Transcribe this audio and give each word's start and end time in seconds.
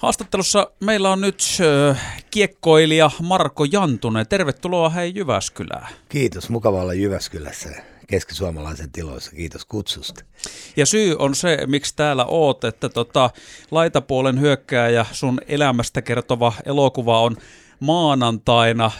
Haastattelussa 0.00 0.70
meillä 0.80 1.10
on 1.10 1.20
nyt 1.20 1.42
kiekkoilija 2.30 3.10
Marko 3.22 3.64
Jantunen. 3.64 4.26
Tervetuloa 4.28 4.88
hei 4.88 5.12
Jyväskylään. 5.14 5.88
Kiitos, 6.08 6.50
mukava 6.50 6.82
olla 6.82 6.94
Jyväskylässä 6.94 7.68
keskisuomalaisen 8.06 8.92
tiloissa. 8.92 9.30
Kiitos 9.30 9.64
kutsusta. 9.64 10.24
Ja 10.76 10.86
syy 10.86 11.16
on 11.18 11.34
se, 11.34 11.58
miksi 11.66 11.96
täällä 11.96 12.24
oot, 12.24 12.64
että 12.64 12.88
tota, 12.88 13.30
laitapuolen 13.70 14.40
hyökkääjä 14.40 15.06
sun 15.12 15.40
elämästä 15.48 16.02
kertova 16.02 16.52
elokuva 16.64 17.20
on 17.20 17.36
maanantaina 17.80 18.90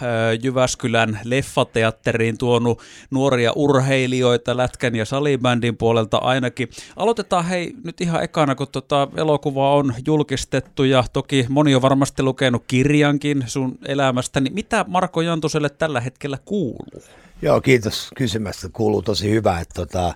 Jyväskylän 0.42 1.20
leffateatteriin 1.24 2.38
tuonut 2.38 2.80
nuoria 3.10 3.52
urheilijoita 3.56 4.56
lätkän 4.56 4.96
ja 4.96 5.04
salibändin 5.04 5.76
puolelta 5.76 6.16
ainakin. 6.16 6.68
Aloitetaan 6.96 7.44
hei 7.44 7.74
nyt 7.84 8.00
ihan 8.00 8.22
ekana, 8.24 8.54
kun 8.54 8.66
tota 8.72 9.08
elokuva 9.16 9.74
on 9.74 9.94
julkistettu 10.06 10.84
ja 10.84 11.04
toki 11.12 11.46
moni 11.48 11.74
on 11.74 11.82
varmasti 11.82 12.22
lukenut 12.22 12.64
kirjankin 12.66 13.44
sun 13.46 13.78
elämästä, 13.86 14.40
niin 14.40 14.54
mitä 14.54 14.84
Marko 14.88 15.20
Jantuselle 15.20 15.68
tällä 15.68 16.00
hetkellä 16.00 16.38
kuuluu? 16.44 17.02
Joo, 17.42 17.60
kiitos 17.60 18.10
kysymästä. 18.16 18.68
Kuuluu 18.72 19.02
tosi 19.02 19.30
hyvä, 19.30 19.60
että 19.60 19.74
tota, 19.74 20.14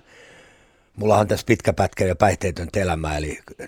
Mulla 0.95 1.17
on 1.17 1.27
tässä 1.27 1.45
pitkä 1.45 1.73
pätkä 1.73 2.05
ja 2.05 2.15
päihteetön 2.15 2.67
elämä, 2.75 3.17
eli 3.17 3.39
14.9.2015 3.61 3.67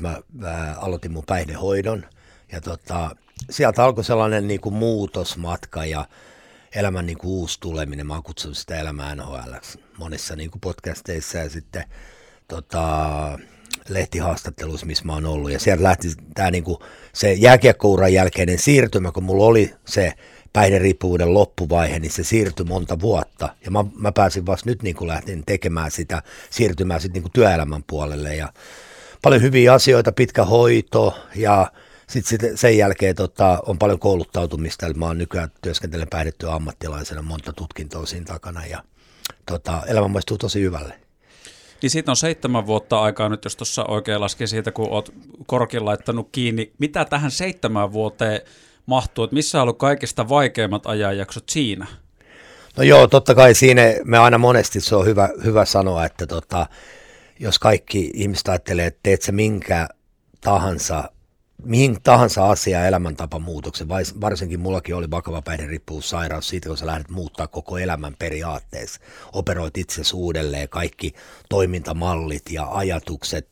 mä, 0.00 0.16
mä 0.32 0.74
aloitin 0.78 1.12
mun 1.12 1.24
päihdehoidon– 1.26 2.04
ja 2.52 2.60
tota, 2.60 3.16
sieltä 3.50 3.84
alkoi 3.84 4.04
sellainen 4.04 4.48
niin 4.48 4.60
kuin 4.60 4.74
muutosmatka 4.74 5.84
ja 5.84 6.06
elämän 6.74 7.06
niin 7.06 7.18
kuin 7.18 7.30
uusi 7.30 7.60
tuleminen. 7.60 8.06
Mä 8.06 8.14
oon 8.14 8.54
sitä 8.54 8.80
elämää 8.80 9.14
NHL 9.14 9.54
monissa 9.98 10.36
niin 10.36 10.50
kuin 10.50 10.60
podcasteissa 10.60 11.38
ja 11.38 11.50
sitten 11.50 11.84
tota, 12.48 13.38
lehtihaastatteluissa, 13.88 14.86
missä 14.86 15.04
mä 15.04 15.12
oon 15.12 15.26
ollut. 15.26 15.50
Ja 15.50 15.58
sieltä 15.58 15.82
lähti 15.82 16.08
tämä 16.34 16.50
niin 16.50 16.64
kuin, 16.64 16.78
se 17.12 17.32
jääkiekkouran 17.32 18.12
jälkeinen 18.12 18.58
siirtymä, 18.58 19.12
kun 19.12 19.24
mulla 19.24 19.44
oli 19.44 19.74
se 19.84 20.12
päihderiippuvuuden 20.52 21.34
loppuvaihe, 21.34 21.98
niin 21.98 22.12
se 22.12 22.24
siirtyi 22.24 22.66
monta 22.66 23.00
vuotta. 23.00 23.48
Ja 23.64 23.70
mä, 23.70 23.84
mä 23.98 24.12
pääsin 24.12 24.46
vasta 24.46 24.70
nyt 24.70 24.82
niin 24.82 24.96
kuin 24.96 25.08
lähtin 25.08 25.42
tekemään 25.46 25.90
sitä 25.90 26.22
siirtymää 26.50 26.98
sitten 26.98 27.14
niin 27.14 27.22
kuin 27.22 27.32
työelämän 27.32 27.84
puolelle. 27.86 28.36
Ja 28.36 28.52
paljon 29.22 29.42
hyviä 29.42 29.72
asioita, 29.72 30.12
pitkä 30.12 30.44
hoito 30.44 31.18
ja 31.36 31.72
sitten 32.12 32.50
sit 32.50 32.60
sen 32.60 32.78
jälkeen 32.78 33.16
tota, 33.16 33.62
on 33.66 33.78
paljon 33.78 33.98
kouluttautumista, 33.98 34.86
eli 34.86 34.94
mä 34.94 35.06
oon 35.06 35.18
nykyään 35.18 35.52
työskentelen 35.62 36.08
päihdettyä 36.10 36.54
ammattilaisena, 36.54 37.22
monta 37.22 37.52
tutkintoa 37.52 38.06
siinä 38.06 38.26
takana 38.26 38.66
ja 38.66 38.82
tota, 39.46 39.82
elämä 39.86 40.08
maistuu 40.08 40.38
tosi 40.38 40.60
hyvälle. 40.60 40.94
Niin 41.82 41.90
siitä 41.90 42.12
on 42.12 42.16
seitsemän 42.16 42.66
vuotta 42.66 43.00
aikaa 43.00 43.28
nyt, 43.28 43.44
jos 43.44 43.56
tuossa 43.56 43.84
oikein 43.84 44.20
lasken 44.20 44.48
siitä, 44.48 44.72
kun 44.72 44.88
oot 44.90 45.14
korkin 45.46 45.84
laittanut 45.84 46.28
kiinni. 46.32 46.72
Mitä 46.78 47.04
tähän 47.04 47.30
seitsemän 47.30 47.92
vuoteen 47.92 48.40
mahtuu? 48.86 49.24
Että 49.24 49.34
missä 49.34 49.58
on 49.58 49.62
ollut 49.62 49.78
kaikista 49.78 50.28
vaikeimmat 50.28 50.86
ajanjaksot 50.86 51.48
siinä? 51.48 51.86
No 52.76 52.82
joo, 52.82 53.06
totta 53.06 53.34
kai 53.34 53.54
siinä 53.54 53.82
me 54.04 54.18
aina 54.18 54.38
monesti 54.38 54.80
se 54.80 54.96
on 54.96 55.06
hyvä, 55.06 55.28
hyvä 55.44 55.64
sanoa, 55.64 56.04
että 56.04 56.26
tota, 56.26 56.66
jos 57.40 57.58
kaikki 57.58 58.10
ihmiset 58.14 58.48
ajattelee, 58.48 58.86
että 58.86 59.00
teet 59.02 59.22
sä 59.22 59.32
minkä 59.32 59.88
tahansa 60.40 61.11
mihin 61.64 62.02
tahansa 62.02 62.50
asia 62.50 62.86
elämäntapamuutoksen, 62.86 63.88
varsinkin 64.20 64.60
mullakin 64.60 64.94
oli 64.94 65.10
vakava 65.10 65.42
päihderiippuvuussairaus 65.42 66.48
siitä, 66.48 66.68
kun 66.68 66.78
sä 66.78 66.86
lähdet 66.86 67.08
muuttaa 67.08 67.46
koko 67.46 67.78
elämän 67.78 68.16
periaatteessa, 68.18 69.00
operoit 69.32 69.78
itsesi 69.78 70.16
uudelleen, 70.16 70.68
kaikki 70.68 71.14
toimintamallit 71.48 72.50
ja 72.50 72.68
ajatukset, 72.70 73.48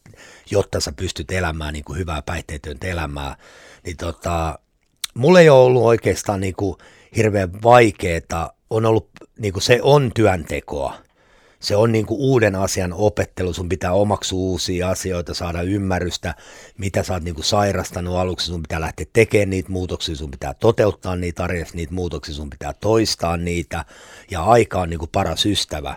jotta 0.50 0.80
sä 0.80 0.92
pystyt 0.92 1.30
elämään 1.30 1.72
niin 1.72 1.84
kuin 1.84 1.98
hyvää 1.98 2.22
päihteetöntä 2.22 2.86
elämää, 2.86 3.36
niin 3.84 3.96
tota, 3.96 4.58
mulla 5.14 5.40
ei 5.40 5.48
ole 5.48 5.64
ollut 5.64 5.84
oikeastaan 5.84 6.40
niin 6.40 6.54
kuin 6.54 6.76
hirveän 7.16 7.62
vaikeaa, 7.62 8.52
on 8.70 8.86
ollut, 8.86 9.08
niin 9.38 9.52
kuin 9.52 9.62
se 9.62 9.80
on 9.82 10.10
työntekoa, 10.14 10.94
se 11.60 11.76
on 11.76 11.92
niin 11.92 12.06
kuin 12.06 12.20
uuden 12.20 12.54
asian 12.54 12.92
opettelu, 12.92 13.52
sun 13.52 13.68
pitää 13.68 13.92
omaksua 13.92 14.38
uusia 14.38 14.90
asioita, 14.90 15.34
saada 15.34 15.62
ymmärrystä, 15.62 16.34
mitä 16.78 17.02
sä 17.02 17.14
oot 17.14 17.22
niin 17.22 17.34
kuin 17.34 17.44
sairastanut 17.44 18.16
aluksi, 18.16 18.46
sun 18.46 18.62
pitää 18.62 18.80
lähteä 18.80 19.06
tekemään 19.12 19.50
niitä 19.50 19.72
muutoksia, 19.72 20.16
sun 20.16 20.30
pitää 20.30 20.54
toteuttaa 20.54 21.16
niitä 21.16 21.44
arjessa 21.44 21.76
niitä 21.76 21.94
muutoksia, 21.94 22.34
sun 22.34 22.50
pitää 22.50 22.72
toistaa 22.72 23.36
niitä, 23.36 23.84
ja 24.30 24.42
aika 24.42 24.80
on 24.80 24.90
niin 24.90 24.98
kuin 24.98 25.10
paras 25.12 25.46
ystävä. 25.46 25.96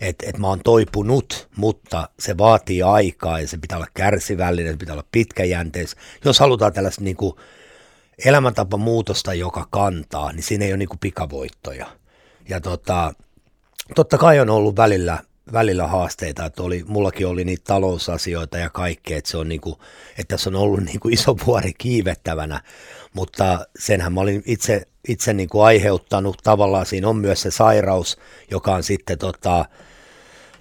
Että 0.00 0.26
et 0.28 0.38
mä 0.38 0.46
oon 0.46 0.60
toipunut, 0.64 1.48
mutta 1.56 2.08
se 2.18 2.38
vaatii 2.38 2.82
aikaa 2.82 3.40
ja 3.40 3.48
se 3.48 3.58
pitää 3.58 3.78
olla 3.78 3.88
kärsivällinen, 3.94 4.72
se 4.72 4.78
pitää 4.78 4.92
olla 4.92 5.08
pitkäjänteis. 5.12 5.96
Jos 6.24 6.40
halutaan 6.40 6.72
tällaista 6.72 7.04
niin 7.04 7.16
kuin 7.16 7.36
elämäntapamuutosta, 8.24 9.34
joka 9.34 9.66
kantaa, 9.70 10.32
niin 10.32 10.42
siinä 10.42 10.64
ei 10.64 10.72
ole 10.72 10.76
niin 10.76 10.88
kuin 10.88 10.98
pikavoittoja. 10.98 11.86
Ja 12.48 12.60
tota, 12.60 13.14
totta 13.94 14.18
kai 14.18 14.40
on 14.40 14.50
ollut 14.50 14.76
välillä, 14.76 15.18
välillä 15.52 15.86
haasteita, 15.86 16.44
että 16.44 16.62
oli, 16.62 16.84
mullakin 16.86 17.26
oli 17.26 17.44
niitä 17.44 17.64
talousasioita 17.66 18.58
ja 18.58 18.70
kaikkea, 18.70 19.18
että, 19.18 19.30
se 19.30 19.36
on 19.36 19.48
niinku, 19.48 19.78
että 20.10 20.34
tässä 20.34 20.50
on 20.50 20.56
ollut 20.56 20.80
niinku 20.90 21.08
iso 21.08 21.36
vuori 21.46 21.72
kiivettävänä, 21.78 22.60
mutta 23.14 23.66
senhän 23.78 24.12
mä 24.12 24.20
olin 24.20 24.42
itse, 24.46 24.82
itse 25.08 25.32
niinku 25.32 25.60
aiheuttanut, 25.60 26.36
tavallaan 26.42 26.86
siinä 26.86 27.08
on 27.08 27.16
myös 27.16 27.42
se 27.42 27.50
sairaus, 27.50 28.18
joka 28.50 28.74
on 28.74 28.82
sitten 28.82 29.18
tota, 29.18 29.64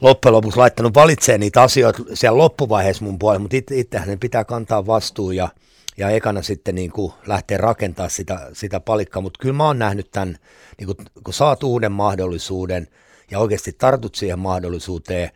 loppujen 0.01 0.33
lopuksi 0.33 0.59
laittanut 0.59 0.93
valitsee 0.93 1.37
niitä 1.37 1.61
asioita 1.61 2.03
siellä 2.13 2.37
loppuvaiheessa 2.37 3.05
mun 3.05 3.19
puolella, 3.19 3.41
mutta 3.41 3.57
itse, 3.57 3.77
itsehän 3.77 4.07
ne 4.07 4.17
pitää 4.17 4.45
kantaa 4.45 4.85
vastuu 4.85 5.31
ja, 5.31 5.49
ja 5.97 6.09
ekana 6.09 6.41
sitten 6.41 6.75
niin 6.75 6.91
kuin 6.91 7.13
lähteä 7.27 7.57
rakentaa 7.57 8.09
sitä, 8.09 8.49
sitä 8.53 8.79
palikkaa, 8.79 9.21
mutta 9.21 9.39
kyllä 9.41 9.55
mä 9.55 9.65
oon 9.65 9.79
nähnyt 9.79 10.11
tämän, 10.11 10.37
niin 10.77 10.85
kuin, 10.85 10.97
kun 11.23 11.33
saat 11.33 11.63
uuden 11.63 11.91
mahdollisuuden– 11.91 12.87
ja 13.31 13.39
oikeasti 13.39 13.73
tartut 13.73 14.15
siihen 14.15 14.39
mahdollisuuteen 14.39 15.29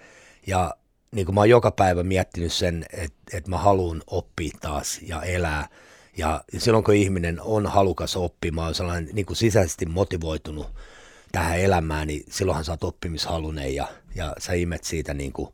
ja 0.48 0.76
niin 1.12 1.26
kuin 1.26 1.36
mä 1.36 1.42
oon 1.42 1.50
joka 1.50 1.72
päivä 1.72 2.04
miettinyt 2.04 2.54
sen, 2.54 2.86
että, 2.94 3.38
että 3.38 3.50
mä 3.50 3.58
haluan 3.58 4.02
oppia 4.08 4.58
taas 4.62 5.00
ja 5.02 5.22
elää. 5.22 5.68
Ja 6.18 6.44
silloin 6.58 6.84
kun 6.84 6.94
ihminen 6.94 7.42
on 7.42 7.66
halukas 7.66 8.16
oppimaan, 8.16 8.68
on 8.68 8.76
sellainen 8.76 9.10
niin 9.14 9.26
kuin 9.26 9.38
sisäisesti 9.38 9.86
motivoitunut 9.86 10.68
tähän 11.32 11.60
elämään, 11.60 12.08
niin 12.08 12.24
silloinhan 12.30 12.66
sä 12.66 12.72
oot 12.72 12.84
oppimishalunen 12.84 13.76
ja, 13.76 13.88
ja 14.16 14.36
sä 14.38 14.54
imet 14.54 14.84
siitä, 14.84 15.14
niin 15.14 15.34
kuin, 15.34 15.50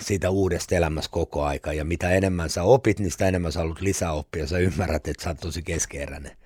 siitä 0.00 0.30
uudesta 0.30 0.74
elämässä 0.74 1.10
koko 1.10 1.44
aika. 1.44 1.72
Ja 1.72 1.84
mitä 1.84 2.10
enemmän 2.10 2.50
sä 2.50 2.62
opit, 2.62 2.98
niin 2.98 3.10
sitä 3.10 3.28
enemmän 3.28 3.52
sä 3.52 3.58
haluat 3.58 3.80
lisää 3.80 4.12
oppia. 4.12 4.46
Sä 4.46 4.58
ymmärrät, 4.58 5.08
että 5.08 5.24
sä 5.24 5.30
oot 5.30 5.40
tosi 5.40 5.62
keskeeräinen. 5.62 6.36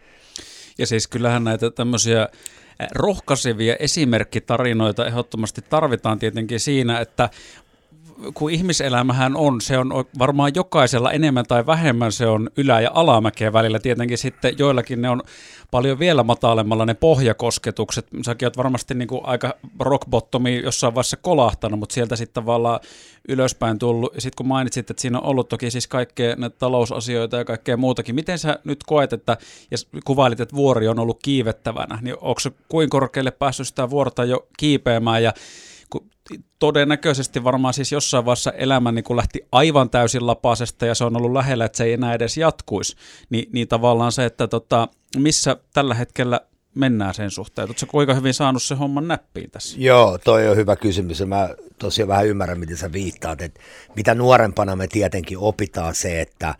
Ja 0.79 0.87
siis 0.87 1.09
kyllähän 1.09 1.45
näitä 1.45 1.71
tämmöisiä 1.71 2.29
rohkaisevia 2.95 3.77
esimerkkitarinoita 3.79 5.07
ehdottomasti 5.07 5.63
tarvitaan 5.63 6.19
tietenkin 6.19 6.61
siinä, 6.61 7.01
että 7.01 7.31
kun 8.35 8.51
ihmiselämähän 8.51 9.37
on, 9.37 9.61
se 9.61 9.79
on 9.79 10.05
varmaan 10.19 10.53
jokaisella 10.55 11.13
enemmän 11.13 11.45
tai 11.49 11.67
vähemmän 11.67 12.13
se 12.13 12.27
on 12.27 12.51
ylä- 12.57 12.81
ja 12.81 12.91
alamäkeä 12.95 13.53
välillä. 13.53 13.79
Tietenkin 13.79 14.19
sitten 14.19 14.55
joillakin 14.59 15.03
ne 15.03 15.11
on 15.11 15.23
paljon 15.71 15.99
vielä 15.99 16.23
matalemmalla 16.23 16.87
ne 16.87 16.95
pohjakosketukset. 16.95 18.07
Säkin 18.25 18.47
oot 18.47 18.57
varmasti 18.57 18.95
niin 18.95 19.09
kuin 19.09 19.21
aika 19.25 19.55
rockbottomi 19.81 20.63
jossain 20.63 20.95
vaiheessa 20.95 21.17
kolahtanut, 21.17 21.79
mutta 21.79 21.95
sieltä 21.95 22.17
sitten 22.17 22.35
tavallaan 22.35 22.81
ylöspäin 23.29 23.79
tullut. 23.79 24.13
Sitten 24.13 24.37
kun 24.37 24.47
mainitsit, 24.47 24.91
että 24.91 25.01
siinä 25.01 25.19
on 25.19 25.25
ollut 25.25 25.49
toki 25.49 25.71
siis 25.71 25.87
kaikkea 25.87 26.37
näitä 26.37 26.57
talousasioita 26.59 27.37
ja 27.37 27.45
kaikkea 27.45 27.77
muutakin. 27.77 28.15
Miten 28.15 28.39
sä 28.39 28.59
nyt 28.65 28.85
koet, 28.87 29.13
että 29.13 29.37
ja 29.71 29.77
kuvailit, 30.05 30.41
että 30.41 30.57
vuori 30.57 30.89
on 30.89 30.99
ollut 30.99 31.19
kiivettävänä, 31.23 31.99
niin 32.03 32.17
onko 32.21 32.41
se 32.41 32.53
kuin 32.69 32.91
korkealle 32.91 33.31
päässyt 33.31 33.69
sitä 33.69 33.91
vuorta 33.91 34.25
jo 34.25 34.47
kiipeämään 34.57 35.23
ja 35.23 35.33
todennäköisesti 36.59 37.45
varmaan 37.45 37.75
siis 37.75 37.93
jossain 37.93 38.25
vaiheessa 38.25 38.53
elämä 38.53 38.93
niin 38.93 39.05
kun 39.05 39.17
lähti 39.17 39.47
aivan 39.53 39.91
täysin 39.91 40.27
lapasesta 40.27 40.87
ja 40.87 40.95
se 40.95 41.05
on 41.05 41.17
ollut 41.17 41.33
lähellä, 41.33 41.65
että 41.65 41.77
se 41.79 41.85
ei 41.85 41.93
enää 41.93 42.15
edes 42.15 42.37
jatkuisi, 42.37 42.97
niin, 43.31 43.49
niin 43.53 43.69
tavallaan 43.69 44.13
se, 44.13 44.25
että 44.25 44.49
tota, 44.49 44.89
missä 45.17 45.57
tällä 45.73 45.95
hetkellä 45.95 46.41
mennään 46.75 47.15
sen 47.15 47.31
suhteen? 47.31 47.69
Oletko 47.69 47.87
kuinka 47.87 48.15
hyvin 48.15 48.35
saanut 48.35 48.63
se 48.63 48.75
homman 48.75 49.09
näppiin 49.09 49.51
tässä? 49.51 49.77
Joo, 49.81 50.19
toi 50.19 50.49
on 50.49 50.57
hyvä 50.57 50.77
kysymys 50.77 51.23
mä 51.27 51.49
tosiaan 51.79 52.09
vähän 52.09 52.27
ymmärrän, 52.27 52.61
miten 52.61 52.77
sä 52.77 52.93
viittaat. 52.93 53.43
Että 53.43 53.61
mitä 53.97 54.15
nuorempana 54.15 54.77
me 54.77 54.87
tietenkin 54.87 55.39
opitaan 55.39 55.95
se, 55.95 56.21
että 56.21 56.55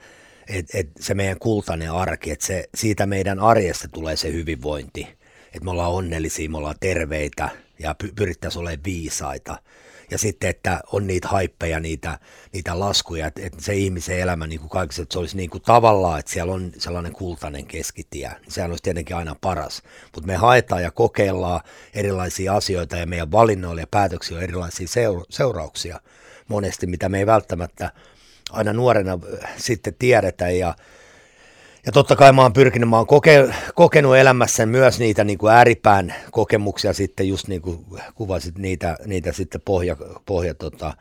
et, 0.49 0.67
et 0.75 0.89
se 1.01 1.15
meidän 1.15 1.39
kultainen 1.39 1.93
arki, 1.93 2.31
että 2.31 2.47
se, 2.47 2.69
siitä 2.75 3.07
meidän 3.07 3.41
arjesta 3.41 3.89
tulee 3.89 4.17
se 4.17 4.33
hyvinvointi. 4.33 5.09
Että 5.47 5.65
me 5.65 5.71
ollaan 5.71 5.93
onnellisia, 5.93 6.51
me 6.51 6.57
ollaan 6.59 6.75
terveitä 6.81 7.49
ja 7.79 7.95
pyrittäisiin 8.17 8.61
olemaan 8.61 8.85
viisaita. 8.85 9.59
Ja 10.11 10.19
sitten, 10.19 10.51
että 10.51 10.81
on 10.93 11.07
niitä 11.07 11.29
haippeja, 11.29 11.81
niitä, 11.81 12.19
niitä 12.53 12.79
laskuja, 12.79 13.27
että, 13.27 13.41
että 13.45 13.63
se 13.63 13.75
ihmisen 13.75 14.19
elämä 14.19 14.47
niin 14.47 14.61
kuin 14.61 14.71
kaikissa, 14.71 15.03
että 15.03 15.13
se 15.13 15.19
olisi 15.19 15.37
niin 15.37 15.51
kuin 15.51 15.63
tavallaan, 15.63 16.21
että 16.21 16.33
siellä 16.33 16.53
on 16.53 16.73
sellainen 16.79 17.13
kultainen 17.13 17.67
keskitie, 17.67 18.29
niin 18.29 18.53
sehän 18.53 18.71
olisi 18.71 18.83
tietenkin 18.83 19.17
aina 19.17 19.37
paras. 19.41 19.83
Mutta 20.15 20.27
me 20.27 20.37
haetaan 20.37 20.83
ja 20.83 20.91
kokeillaan 20.91 21.61
erilaisia 21.95 22.57
asioita 22.57 22.97
ja 22.97 23.07
meidän 23.07 23.33
valinnoilla 23.33 23.81
ja 23.81 23.87
päätöksillä 23.91 24.39
on 24.39 24.45
erilaisia 24.45 24.89
seura- 24.89 25.25
seurauksia 25.31 26.01
monesti, 26.49 26.87
mitä 26.87 27.09
me 27.09 27.19
ei 27.19 27.27
välttämättä 27.27 27.91
aina 28.51 28.73
nuorena 28.73 29.19
sitten 29.57 29.95
tiedetä. 29.99 30.51
Ja 30.51 30.75
ja 31.87 31.93
totta 31.93 32.17
kai 32.17 32.33
mä 32.33 32.43
oon 32.43 32.53
pyrkinyt, 32.53 32.89
mä 32.89 32.97
oon 32.97 33.07
koke, 33.07 33.49
kokenut 33.75 34.17
elämässä 34.17 34.67
myös 34.67 34.99
niitä 34.99 35.25
niin 35.25 35.39
kuin 35.39 35.53
ääripään 35.53 36.15
kokemuksia 36.31 36.93
sitten 36.93 37.29
just 37.29 37.49
niin 37.49 37.63
kuin 37.63 37.87
kuvasit 38.15 38.59
niitä, 38.59 38.97
niitä 39.07 39.33
sitten 39.33 39.61
pohja, 39.61 39.97
pohja 40.27 40.55
tota, 40.55 40.95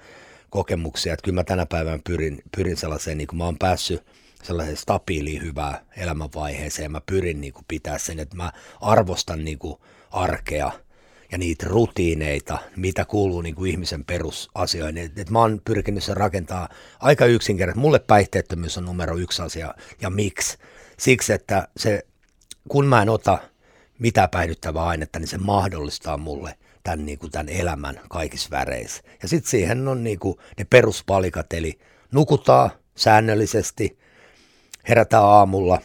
kokemuksia, 0.49 1.13
että 1.13 1.23
kyllä 1.23 1.35
mä 1.35 1.43
tänä 1.43 1.65
päivänä 1.65 1.99
pyrin, 2.03 2.41
pyrin 2.55 2.77
sellaiseen, 2.77 3.17
niin 3.17 3.27
kuin 3.27 3.37
mä 3.37 3.45
oon 3.45 3.57
päässyt 3.57 4.03
sellaiseen 4.43 4.77
stabiiliin 4.77 5.41
hyvään 5.41 5.77
elämänvaiheeseen, 5.97 6.91
mä 6.91 7.01
pyrin 7.05 7.41
niin 7.41 7.53
kuin 7.53 7.65
pitää 7.67 7.97
sen, 7.97 8.19
että 8.19 8.35
mä 8.35 8.51
arvostan 8.81 9.45
niin 9.45 9.59
kuin 9.59 9.75
arkea 10.11 10.71
ja 11.33 11.37
niitä 11.37 11.65
rutiineita, 11.69 12.57
mitä 12.75 13.05
kuuluu 13.05 13.41
niin 13.41 13.55
kuin 13.55 13.71
ihmisen 13.71 14.05
perusasioihin. 14.05 14.97
Et, 14.97 15.19
et 15.19 15.29
mä 15.29 15.39
oon 15.39 15.61
pyrkinyt 15.65 16.03
sen 16.03 16.17
rakentaa 16.17 16.69
aika 16.99 17.25
yksinkertaisesti. 17.25 17.81
Mulle 17.81 17.99
päihteettömyys 17.99 18.77
on 18.77 18.85
numero 18.85 19.17
yksi 19.17 19.41
asia 19.41 19.73
ja 20.01 20.09
miksi? 20.09 20.57
Siksi, 20.99 21.33
että 21.33 21.67
se, 21.77 22.05
kun 22.69 22.85
mä 22.85 23.01
en 23.01 23.09
ota 23.09 23.37
mitään 23.99 24.29
päihdyttävää 24.29 24.85
ainetta, 24.85 25.19
niin 25.19 25.27
se 25.27 25.37
mahdollistaa 25.37 26.17
mulle 26.17 26.57
tämän, 26.83 27.05
niin 27.05 27.19
kuin 27.19 27.31
tämän 27.31 27.49
elämän 27.49 27.99
kaikissa 28.09 28.49
väreissä. 28.51 29.03
Ja 29.21 29.27
sitten 29.27 29.49
siihen 29.49 29.87
on 29.87 30.03
niin 30.03 30.19
kuin 30.19 30.37
ne 30.57 30.65
peruspalikat, 30.69 31.53
eli 31.53 31.79
nukutaan 32.11 32.69
säännöllisesti, 32.95 33.99
herätään 34.89 35.23
aamulla, 35.23 35.81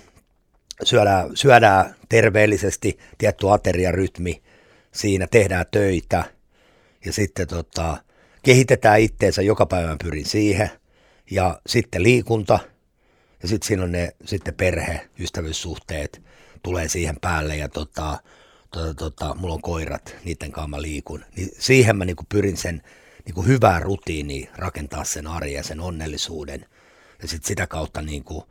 syödään, 0.84 1.36
syödään 1.36 1.94
terveellisesti, 2.08 2.98
tietty 3.18 3.50
ateriarytmi, 3.50 4.42
siinä 4.92 5.26
tehdään 5.26 5.66
töitä 5.70 6.24
ja 7.04 7.12
sitten 7.12 7.48
tota, 7.48 7.96
kehitetään 8.42 9.00
itteensä, 9.00 9.42
joka 9.42 9.66
päivä 9.66 9.96
pyrin 10.04 10.26
siihen. 10.26 10.70
Ja 11.30 11.60
sitten 11.66 12.02
liikunta 12.02 12.58
ja 13.42 13.48
sitten 13.48 13.68
siinä 13.68 13.82
on 13.82 13.92
ne 13.92 14.12
sitten 14.24 14.54
perhe, 14.54 15.08
ystävyyssuhteet 15.18 16.22
tulee 16.62 16.88
siihen 16.88 17.16
päälle 17.20 17.56
ja 17.56 17.68
tota, 17.68 18.18
tota, 18.70 18.94
tota, 18.94 19.34
mulla 19.34 19.54
on 19.54 19.62
koirat, 19.62 20.16
niiden 20.24 20.52
kanssa 20.52 20.68
mä 20.68 20.82
liikun. 20.82 21.24
Niin 21.36 21.48
siihen 21.58 21.96
mä 21.96 22.04
niinku 22.04 22.24
pyrin 22.28 22.56
sen 22.56 22.82
niinku 23.24 23.42
hyvää 23.42 23.80
rutiini 23.80 24.48
rakentaa 24.56 25.04
sen 25.04 25.26
arjen, 25.26 25.64
sen 25.64 25.80
onnellisuuden 25.80 26.66
ja 27.22 27.28
sitten 27.28 27.48
sitä 27.48 27.66
kautta 27.66 28.02
niinku, 28.02 28.44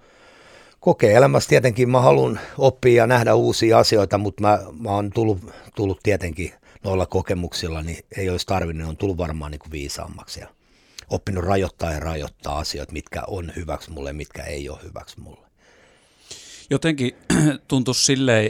kokee 0.87 1.13
elämässä 1.13 1.49
tietenkin, 1.49 1.89
mä 1.89 2.01
haluan 2.01 2.39
oppia 2.57 3.03
ja 3.03 3.07
nähdä 3.07 3.35
uusia 3.35 3.79
asioita, 3.79 4.17
mutta 4.17 4.41
mä, 4.41 4.59
mä 4.79 4.89
oon 4.89 5.11
tullut, 5.11 5.39
tullut 5.75 5.99
tietenkin 6.03 6.53
noilla 6.83 7.05
kokemuksilla, 7.05 7.81
niin 7.81 8.05
ei 8.17 8.29
olisi 8.29 8.45
tarvinnut, 8.45 8.89
on 8.89 8.97
tullut 8.97 9.17
varmaan 9.17 9.51
niin 9.51 9.59
kuin 9.59 9.71
viisaammaksi 9.71 10.39
ja 10.39 10.47
oppinut 11.09 11.43
rajoittaa 11.43 11.91
ja 11.91 11.99
rajoittaa 11.99 12.57
asioita, 12.57 12.93
mitkä 12.93 13.23
on 13.27 13.51
hyväksi 13.55 13.91
mulle, 13.91 14.13
mitkä 14.13 14.43
ei 14.43 14.69
ole 14.69 14.79
hyväksi 14.83 15.19
mulle. 15.19 15.47
Jotenkin 16.69 17.15
tuntuisi 17.67 18.05
silleen, 18.05 18.49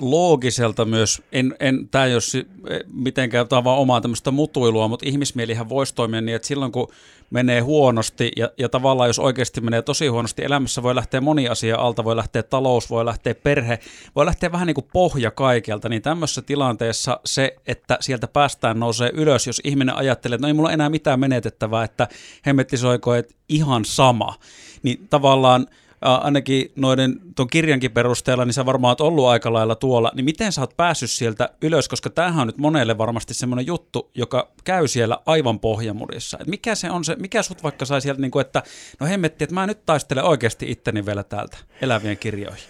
loogiselta 0.00 0.84
myös, 0.84 1.22
en, 1.32 1.54
en 1.60 1.88
tämä 1.88 2.04
ei 2.04 2.14
ole 2.14 2.46
mitenkään 2.92 3.48
tämä 3.48 3.64
vaan 3.64 3.78
omaa 3.78 4.00
tämmöistä 4.00 4.30
mutuilua, 4.30 4.88
mutta 4.88 5.08
ihmismielihän 5.08 5.68
voisi 5.68 5.94
toimia 5.94 6.20
niin, 6.20 6.36
että 6.36 6.48
silloin 6.48 6.72
kun 6.72 6.88
menee 7.30 7.60
huonosti 7.60 8.32
ja, 8.36 8.50
ja 8.58 8.68
tavallaan 8.68 9.08
jos 9.08 9.18
oikeasti 9.18 9.60
menee 9.60 9.82
tosi 9.82 10.06
huonosti, 10.06 10.44
elämässä 10.44 10.82
voi 10.82 10.94
lähteä 10.94 11.20
moni 11.20 11.48
asia 11.48 11.76
alta, 11.76 12.04
voi 12.04 12.16
lähteä 12.16 12.42
talous, 12.42 12.90
voi 12.90 13.04
lähteä 13.04 13.34
perhe, 13.34 13.78
voi 14.16 14.26
lähteä 14.26 14.52
vähän 14.52 14.66
niin 14.66 14.74
kuin 14.74 14.88
pohja 14.92 15.30
kaikelta, 15.30 15.88
niin 15.88 16.02
tämmöisessä 16.02 16.42
tilanteessa 16.42 17.20
se, 17.24 17.56
että 17.66 17.98
sieltä 18.00 18.28
päästään 18.28 18.80
nousee 18.80 19.10
ylös, 19.14 19.46
jos 19.46 19.60
ihminen 19.64 19.96
ajattelee, 19.96 20.34
että 20.34 20.46
no 20.46 20.48
ei 20.48 20.54
mulla 20.54 20.72
enää 20.72 20.90
mitään 20.90 21.20
menetettävää, 21.20 21.84
että 21.84 22.08
hemmetti 22.46 22.76
soiko, 22.76 23.14
että 23.14 23.34
ihan 23.48 23.84
sama, 23.84 24.34
niin 24.82 25.08
tavallaan– 25.10 25.66
ainakin 26.04 26.72
noiden 26.76 27.20
tuon 27.36 27.48
kirjankin 27.48 27.90
perusteella, 27.90 28.44
niin 28.44 28.54
sä 28.54 28.66
varmaan 28.66 28.90
oot 28.90 29.00
ollut 29.00 29.26
aika 29.26 29.52
lailla 29.52 29.74
tuolla, 29.74 30.12
niin 30.14 30.24
miten 30.24 30.52
sä 30.52 30.60
oot 30.60 30.76
päässyt 30.76 31.10
sieltä 31.10 31.48
ylös, 31.62 31.88
koska 31.88 32.10
tämähän 32.10 32.40
on 32.40 32.46
nyt 32.46 32.58
monelle 32.58 32.98
varmasti 32.98 33.34
semmoinen 33.34 33.66
juttu, 33.66 34.10
joka 34.14 34.52
käy 34.64 34.88
siellä 34.88 35.18
aivan 35.26 35.60
pohjamurissa. 35.60 36.38
Et 36.40 36.46
mikä 36.46 36.74
se 36.74 36.90
on 36.90 37.04
se, 37.04 37.16
mikä 37.16 37.42
sut 37.42 37.62
vaikka 37.62 37.84
sai 37.84 38.00
sieltä, 38.00 38.20
niin 38.20 38.30
kuin, 38.30 38.40
että 38.40 38.62
no 39.00 39.06
hemmetti, 39.06 39.44
että 39.44 39.54
mä 39.54 39.66
nyt 39.66 39.86
taistelen 39.86 40.24
oikeasti 40.24 40.70
itteni 40.70 41.06
vielä 41.06 41.22
täältä 41.22 41.56
elävien 41.80 42.18
kirjoihin. 42.18 42.64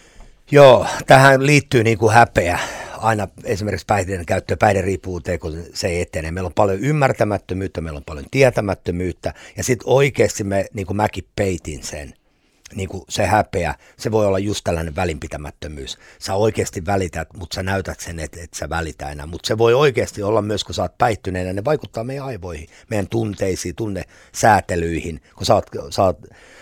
Joo, 0.51 0.87
tähän 1.07 1.47
liittyy 1.47 1.85
niin 1.85 1.99
kuin 1.99 2.15
häpeä 2.15 2.59
aina 2.99 3.29
esimerkiksi 3.45 3.87
päihteiden 3.87 4.27
käyttöä 4.27 4.57
päihderiippuvuuteen, 4.57 5.39
kun 5.39 5.63
se 5.75 5.89
ei 5.89 6.01
etene. 6.01 6.31
Meillä 6.31 6.47
on 6.47 6.55
paljon 6.55 6.81
ymmärtämättömyyttä, 6.81 7.81
meillä 7.81 7.97
on 7.97 8.05
paljon 8.05 8.27
tietämättömyyttä 8.31 9.35
ja 9.57 9.65
sitten 9.65 9.89
oikeasti 9.89 10.45
me, 10.45 10.67
niin 10.73 10.87
kuin 10.87 10.97
mäkin 10.97 11.25
peitin 11.37 11.83
sen– 11.83 12.15
niin 12.77 12.89
kuin 12.89 13.05
se 13.09 13.27
häpeä, 13.27 13.75
se 13.99 14.11
voi 14.11 14.27
olla 14.27 14.39
just 14.39 14.61
tällainen 14.65 14.97
välinpitämättömyys. 14.97 15.99
Sä 16.19 16.35
oikeasti 16.35 16.87
välität, 16.87 17.29
mutta 17.37 17.55
sä 17.55 17.63
näytät 17.63 18.01
sen, 18.01 18.21
että 18.21 18.41
et 18.43 18.55
sä 18.55 18.69
välitä 18.69 19.11
enää. 19.11 19.27
Mutta 19.27 19.47
se 19.47 19.59
voi 19.59 19.75
oikeasti 19.75 20.23
olla 20.23 20.43
myös, 20.43 20.65
kun 20.65 20.75
sä 20.75 20.83
oot 20.83 20.99
päihtyneenä, 20.99 21.53
ne 21.53 21.65
vaikuttaa 21.65 22.05
meidän 22.05 22.27
aivoihin, 22.27 22.69
meidän 22.91 23.09
tunteisiin, 23.09 23.75
tunnesäätelyihin. 23.75 25.21
Kun 25.37 25.47
sä 25.47 25.55
oot, 25.55 25.67
sä 25.91 26.03
oot, 26.03 26.19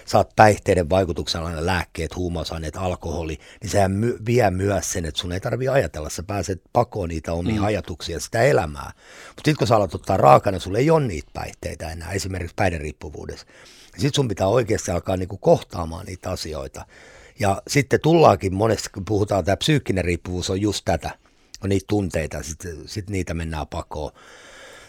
sä 0.06 0.18
oot 0.18 0.36
päihteiden 0.36 0.90
vaikutuksella 0.90 1.66
lääkkeet, 1.66 2.16
huumausaineet, 2.16 2.76
alkoholi, 2.76 3.38
niin 3.60 3.70
sehän 3.70 3.90
my, 3.90 4.18
vie 4.26 4.50
myös 4.50 4.92
sen, 4.92 5.04
että 5.04 5.20
sun 5.20 5.32
ei 5.32 5.40
tarvi 5.40 5.68
ajatella. 5.68 6.10
Sä 6.10 6.22
pääset 6.22 6.62
pakoon 6.72 7.08
niitä 7.08 7.32
omia 7.32 7.60
mm. 7.60 7.64
ajatuksia, 7.64 8.20
sitä 8.20 8.42
elämää. 8.42 8.92
Mutta 9.28 9.42
sitten 9.44 9.56
kun 9.56 9.66
sä 9.66 9.76
alat 9.76 9.94
ottaa 9.94 10.16
raakana, 10.16 10.58
sulle 10.58 10.78
ei 10.78 10.90
ole 10.90 11.06
niitä 11.06 11.30
päihteitä 11.32 11.90
enää, 11.90 12.12
esimerkiksi 12.12 12.54
päihderiippuvuudessa. 12.56 13.46
Sitten 13.92 14.14
sun 14.14 14.28
pitää 14.28 14.46
oikeasti 14.46 14.90
alkaa 14.90 15.16
niin 15.16 15.28
kuin 15.28 15.40
kohtaamaan 15.40 16.06
niitä 16.06 16.30
asioita. 16.30 16.86
Ja 17.40 17.62
sitten 17.68 18.00
tullaakin 18.00 18.54
monesti, 18.54 18.90
kun 18.94 19.04
puhutaan, 19.04 19.44
tämä 19.44 19.56
psyykkinen 19.56 20.04
riippuvuus 20.04 20.50
on 20.50 20.60
just 20.60 20.84
tätä, 20.84 21.10
on 21.64 21.68
niitä 21.68 21.84
tunteita, 21.88 22.42
sitten 22.42 22.88
sit 22.88 23.10
niitä 23.10 23.34
mennään 23.34 23.66
pakoon. 23.66 24.12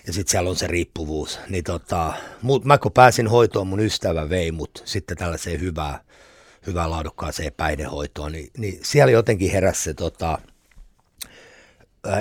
Ja 0.07 0.13
sitten 0.13 0.31
siellä 0.31 0.49
on 0.49 0.55
se 0.55 0.67
riippuvuus. 0.67 1.39
Niin 1.49 1.63
tota, 1.63 2.13
mut, 2.41 2.65
mä 2.65 2.77
kun 2.77 2.91
pääsin 2.91 3.27
hoitoon, 3.27 3.67
mun 3.67 3.79
ystävä 3.79 4.29
vei 4.29 4.51
mut 4.51 4.81
sitten 4.85 5.17
tällaiseen 5.17 5.59
hyvää, 5.59 5.99
hyvää 6.67 6.89
laadukkaaseen 6.89 7.53
päihdehoitoon, 7.57 8.31
niin, 8.31 8.49
niin 8.57 8.79
siellä 8.83 9.11
jotenkin 9.11 9.51
heräsi 9.51 9.83
se 9.83 9.93
tota, 9.93 10.37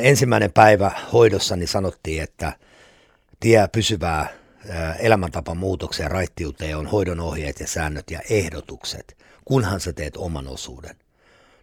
ensimmäinen 0.00 0.52
päivä 0.52 0.90
hoidossa, 1.12 1.56
niin 1.56 1.69
sanottiin, 1.69 2.23
että 2.23 2.52
tie 3.40 3.69
pysyvää 3.73 4.42
elämäntapa 4.99 5.55
muutokseen 5.55 6.11
raittiuteen 6.11 6.76
on 6.76 6.87
hoidon 6.87 7.20
ohjeet 7.20 7.61
ja 7.61 7.67
säännöt 7.67 8.11
ja 8.11 8.20
ehdotukset, 8.31 9.17
kunhan 9.44 9.81
sä 9.81 9.93
teet 9.93 10.17
oman 10.17 10.48
osuuden. 10.48 10.96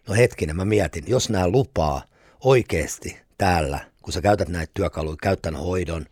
No 0.08 0.14
hetkinen, 0.14 0.56
mä 0.56 0.64
mietin, 0.64 1.04
jos 1.06 1.30
nämä 1.30 1.48
lupaa 1.48 2.02
oikeasti 2.40 3.20
täällä, 3.38 3.80
kun 4.02 4.12
sä 4.12 4.20
käytät 4.20 4.48
näitä 4.48 4.70
työkaluja, 4.74 5.16
käytän 5.22 5.56
hoidon 5.56 6.06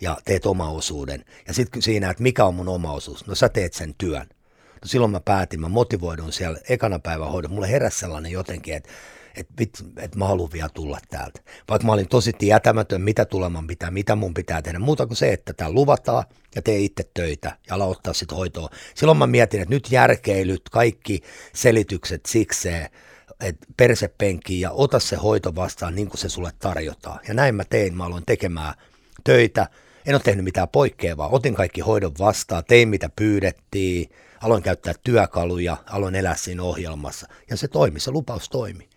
ja 0.00 0.18
teet 0.24 0.46
oma 0.46 0.70
osuuden. 0.70 1.24
Ja 1.48 1.54
sitten 1.54 1.82
siinä, 1.82 2.10
että 2.10 2.22
mikä 2.22 2.44
on 2.44 2.54
mun 2.54 2.68
oma 2.68 2.92
osuus, 2.92 3.26
no 3.26 3.34
sä 3.34 3.48
teet 3.48 3.72
sen 3.72 3.94
työn. 3.98 4.26
No 4.82 4.86
silloin 4.86 5.12
mä 5.12 5.20
päätin, 5.20 5.60
mä 5.60 5.68
motivoidun 5.68 6.32
siellä 6.32 6.58
ekana 6.68 6.98
päivän 6.98 7.30
hoidon. 7.30 7.52
Mulle 7.52 7.70
heräsi 7.70 7.98
sellainen 7.98 8.32
jotenkin, 8.32 8.74
että 8.74 8.88
että 9.36 9.64
et 9.96 10.16
mä 10.16 10.26
haluan 10.26 10.52
vielä 10.52 10.68
tulla 10.68 10.98
täältä. 11.10 11.40
Vaikka 11.68 11.86
mä 11.86 11.92
olin 11.92 12.08
tosi 12.08 12.32
tietämätön, 12.32 13.02
mitä 13.02 13.24
tuleman 13.24 13.66
pitää, 13.66 13.90
mitä 13.90 14.16
mun 14.16 14.34
pitää 14.34 14.62
tehdä. 14.62 14.78
Muuta 14.78 15.06
kuin 15.06 15.16
se, 15.16 15.32
että 15.32 15.52
tämä 15.52 15.70
luvataan 15.70 16.24
ja 16.54 16.62
tee 16.62 16.78
itse 16.78 17.10
töitä 17.14 17.56
ja 17.68 17.74
ala 17.74 17.84
ottaa 17.84 18.12
sitten 18.12 18.36
hoitoa. 18.36 18.70
Silloin 18.94 19.18
mä 19.18 19.26
mietin, 19.26 19.60
että 19.60 19.74
nyt 19.74 19.92
järkeilyt, 19.92 20.68
kaikki 20.70 21.20
selitykset 21.54 22.26
sikseen, 22.26 22.90
että 23.40 23.66
persepenkki 23.76 24.60
ja 24.60 24.70
ota 24.70 24.98
se 24.98 25.16
hoito 25.16 25.54
vastaan 25.54 25.94
niin 25.94 26.08
kuin 26.08 26.18
se 26.18 26.28
sulle 26.28 26.50
tarjotaan. 26.58 27.20
Ja 27.28 27.34
näin 27.34 27.54
mä 27.54 27.64
tein, 27.64 27.96
mä 27.96 28.04
aloin 28.06 28.24
tekemään 28.26 28.74
töitä. 29.24 29.66
En 30.06 30.14
ole 30.14 30.22
tehnyt 30.24 30.44
mitään 30.44 30.68
poikkeavaa, 30.68 31.28
otin 31.28 31.54
kaikki 31.54 31.80
hoidon 31.80 32.12
vastaan, 32.18 32.64
tein 32.64 32.88
mitä 32.88 33.10
pyydettiin, 33.16 34.10
aloin 34.40 34.62
käyttää 34.62 34.94
työkaluja, 35.04 35.76
aloin 35.86 36.14
elää 36.14 36.36
siinä 36.36 36.62
ohjelmassa. 36.62 37.26
Ja 37.50 37.56
se 37.56 37.68
toimi, 37.68 38.00
se 38.00 38.10
lupaus 38.10 38.48
toimi 38.48 38.89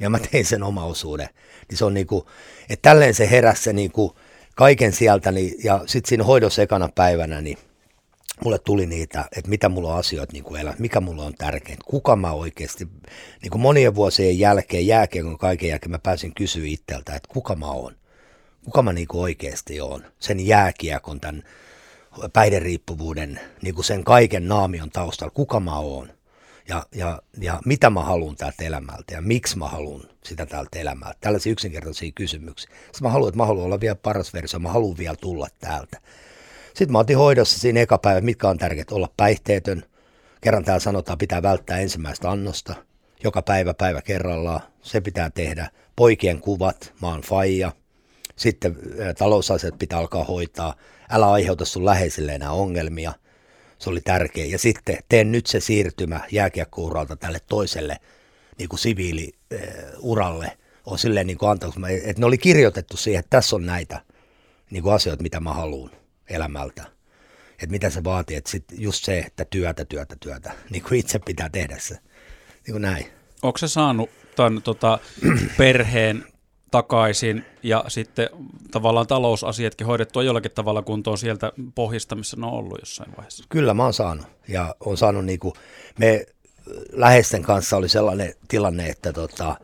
ja 0.00 0.10
mä 0.10 0.18
tein 0.18 0.44
sen 0.44 0.62
oma 0.62 0.84
osuuden. 0.84 1.28
Niin 1.68 1.78
se 1.78 1.84
on 1.84 1.94
niinku, 1.94 2.26
että 2.68 2.90
tälleen 2.90 3.14
se 3.14 3.30
heräsi 3.30 3.62
se 3.62 3.72
niinku 3.72 4.16
kaiken 4.54 4.92
sieltä, 4.92 5.32
niin, 5.32 5.54
ja 5.64 5.80
sitten 5.86 6.08
siinä 6.08 6.24
hoidossa 6.24 6.62
ekana 6.62 6.88
päivänä, 6.94 7.40
niin 7.40 7.58
mulle 8.44 8.58
tuli 8.58 8.86
niitä, 8.86 9.24
että 9.36 9.50
mitä 9.50 9.68
mulla 9.68 9.92
on 9.92 9.98
asioita 9.98 10.32
niin 10.32 10.56
elää, 10.56 10.74
mikä 10.78 11.00
mulla 11.00 11.24
on 11.24 11.34
tärkeintä, 11.34 11.84
kuka 11.86 12.16
mä 12.16 12.32
oikeasti, 12.32 12.88
niin 13.42 13.50
kuin 13.50 13.62
monien 13.62 13.94
vuosien 13.94 14.38
jälkeen, 14.38 14.86
jälkeen 14.86 15.38
kaiken 15.38 15.68
jälkeen 15.68 15.90
mä 15.90 15.98
pääsin 15.98 16.34
kysyä 16.34 16.66
itseltä, 16.66 17.14
että 17.14 17.28
kuka 17.32 17.54
mä 17.56 17.66
oon, 17.66 17.96
kuka 18.64 18.82
mä 18.82 18.92
niin 18.92 19.08
kuin 19.08 19.22
oikeasti 19.22 19.80
oon, 19.80 20.04
sen 20.18 20.46
jääkiekon, 20.46 21.20
tämän 21.20 21.42
päihderiippuvuuden, 22.32 23.40
niin 23.62 23.74
kuin 23.74 23.84
sen 23.84 24.04
kaiken 24.04 24.48
naamion 24.48 24.90
taustalla, 24.90 25.32
kuka 25.34 25.60
mä 25.60 25.78
oon 25.78 26.08
ja, 26.68 26.86
ja, 26.94 27.22
ja 27.40 27.60
mitä 27.64 27.90
mä 27.90 28.02
haluan 28.04 28.36
täältä 28.36 28.64
elämältä 28.64 29.14
ja 29.14 29.20
miksi 29.20 29.58
mä 29.58 29.68
haluan 29.68 30.02
sitä 30.24 30.46
täältä 30.46 30.78
elämältä. 30.78 31.16
Tällaisia 31.20 31.52
yksinkertaisia 31.52 32.12
kysymyksiä. 32.14 32.70
Sitten 32.84 33.02
mä 33.02 33.08
haluan, 33.08 33.28
että 33.28 33.36
mä 33.36 33.46
haluan 33.46 33.66
olla 33.66 33.80
vielä 33.80 33.94
paras 33.94 34.34
versio, 34.34 34.60
mä 34.60 34.68
haluan 34.68 34.98
vielä 34.98 35.16
tulla 35.16 35.48
täältä. 35.58 36.00
Sitten 36.68 36.92
mä 36.92 36.98
otin 36.98 37.18
hoidossa 37.18 37.58
siinä 37.58 37.80
eka 37.80 37.98
päivä, 37.98 38.20
mitkä 38.20 38.48
on 38.48 38.58
tärkeät, 38.58 38.92
olla 38.92 39.08
päihteetön. 39.16 39.82
Kerran 40.40 40.64
täällä 40.64 40.80
sanotaan, 40.80 41.18
pitää 41.18 41.42
välttää 41.42 41.78
ensimmäistä 41.78 42.30
annosta. 42.30 42.74
Joka 43.24 43.42
päivä 43.42 43.74
päivä 43.74 44.02
kerrallaan, 44.02 44.60
se 44.82 45.00
pitää 45.00 45.30
tehdä. 45.30 45.70
Poikien 45.96 46.40
kuvat, 46.40 46.92
mä 47.02 47.08
oon 47.08 47.20
faija. 47.20 47.72
Sitten 48.36 48.76
talousasiat 49.18 49.78
pitää 49.78 49.98
alkaa 49.98 50.24
hoitaa. 50.24 50.74
Älä 51.10 51.30
aiheuta 51.30 51.64
sun 51.64 51.84
läheisille 51.84 52.34
enää 52.34 52.52
ongelmia. 52.52 53.12
Se 53.82 53.90
oli 53.90 54.00
tärkeä. 54.00 54.44
Ja 54.44 54.58
sitten 54.58 54.98
teen 55.08 55.32
nyt 55.32 55.46
se 55.46 55.60
siirtymä 55.60 56.20
jääkiekkouralta 56.30 57.16
tälle 57.16 57.38
toiselle 57.48 57.96
niin 58.58 58.68
kuin 58.68 58.80
siviiliuralle. 58.80 60.58
On 60.86 60.98
silleen 60.98 61.26
niin 61.26 61.38
kuin 61.38 61.58
että 62.04 62.20
ne 62.20 62.26
oli 62.26 62.38
kirjoitettu 62.38 62.96
siihen, 62.96 63.20
että 63.20 63.36
tässä 63.36 63.56
on 63.56 63.66
näitä 63.66 64.00
niin 64.70 64.82
kuin 64.82 64.94
asioita, 64.94 65.22
mitä 65.22 65.40
mä 65.40 65.52
haluan 65.52 65.90
elämältä. 66.30 66.82
Että 67.52 67.70
mitä 67.70 67.90
se 67.90 68.04
vaatii, 68.04 68.36
että 68.36 68.50
sit 68.50 68.64
just 68.72 69.04
se, 69.04 69.18
että 69.18 69.44
työtä, 69.44 69.84
työtä, 69.84 70.16
työtä, 70.20 70.52
niin 70.70 70.82
kuin 70.82 71.00
itse 71.00 71.18
pitää 71.18 71.48
tehdä 71.48 71.78
se. 71.78 71.94
Niin 72.66 72.72
kuin 72.72 72.82
näin. 72.82 73.06
Onko 73.42 73.58
se 73.58 73.68
saanut 73.68 74.10
tämän 74.36 74.62
tota, 74.62 74.98
perheen 75.58 76.24
takaisin 76.72 77.44
ja 77.62 77.84
sitten 77.88 78.28
tavallaan 78.70 79.06
talousasiatkin 79.06 79.86
hoidettua 79.86 80.22
jollakin 80.22 80.50
tavalla 80.50 80.82
kuntoon 80.82 81.18
sieltä 81.18 81.52
pohjista, 81.74 82.14
missä 82.14 82.36
ne 82.36 82.46
on 82.46 82.52
ollut 82.52 82.78
jossain 82.80 83.12
vaiheessa? 83.16 83.44
Kyllä 83.48 83.74
mä 83.74 83.84
oon 83.84 83.94
saanut 83.94 84.26
ja 84.48 84.74
on 84.80 84.96
saanut 84.96 85.24
niin 85.24 85.38
kuin, 85.38 85.54
me 85.98 86.26
läheisten 86.92 87.42
kanssa 87.42 87.76
oli 87.76 87.88
sellainen 87.88 88.34
tilanne, 88.48 88.86
että 88.86 89.12
tota, 89.12 89.56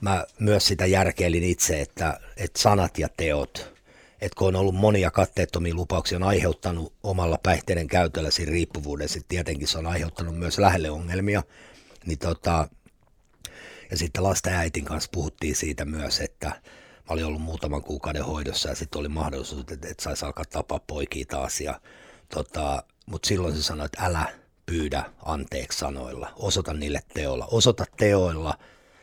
mä 0.00 0.24
myös 0.38 0.66
sitä 0.66 0.86
järkeilin 0.86 1.44
itse, 1.44 1.80
että, 1.80 2.20
että 2.36 2.60
sanat 2.60 2.98
ja 2.98 3.08
teot, 3.16 3.72
että 4.20 4.38
kun 4.38 4.48
on 4.48 4.56
ollut 4.56 4.74
monia 4.74 5.10
katteettomia 5.10 5.74
lupauksia, 5.74 6.18
on 6.18 6.22
aiheuttanut 6.22 6.92
omalla 7.02 7.38
päihteiden 7.42 7.88
käytöllä 7.88 8.30
siinä 8.30 8.52
riippuvuuden, 8.52 9.08
sitten 9.08 9.28
tietenkin 9.28 9.68
se 9.68 9.78
on 9.78 9.86
aiheuttanut 9.86 10.38
myös 10.38 10.58
lähelle 10.58 10.90
ongelmia, 10.90 11.42
niin 12.06 12.18
tota, 12.18 12.68
ja 13.92 13.98
sitten 13.98 14.22
lasten 14.22 14.54
äitin 14.54 14.84
kanssa 14.84 15.10
puhuttiin 15.12 15.56
siitä 15.56 15.84
myös, 15.84 16.20
että 16.20 16.48
mä 16.48 17.08
olin 17.08 17.24
ollut 17.24 17.42
muutaman 17.42 17.82
kuukauden 17.82 18.24
hoidossa 18.24 18.68
ja 18.68 18.74
sitten 18.74 19.00
oli 19.00 19.08
mahdollisuus, 19.08 19.60
että, 19.60 19.88
että 19.88 20.02
saisi 20.02 20.24
alkaa 20.24 20.44
tapaa 20.44 20.80
poikia 20.86 21.24
taas. 21.28 21.60
Ja, 21.60 21.80
tota, 22.34 22.82
mutta 23.06 23.28
silloin 23.28 23.56
se 23.56 23.62
sanoi, 23.62 23.86
että 23.86 24.04
älä 24.04 24.26
pyydä 24.66 25.04
anteeksi 25.24 25.78
sanoilla, 25.78 26.32
osoita 26.36 26.74
niille 26.74 27.00
teoilla, 27.14 27.46
osoita 27.50 27.84
teoilla. 27.96 28.58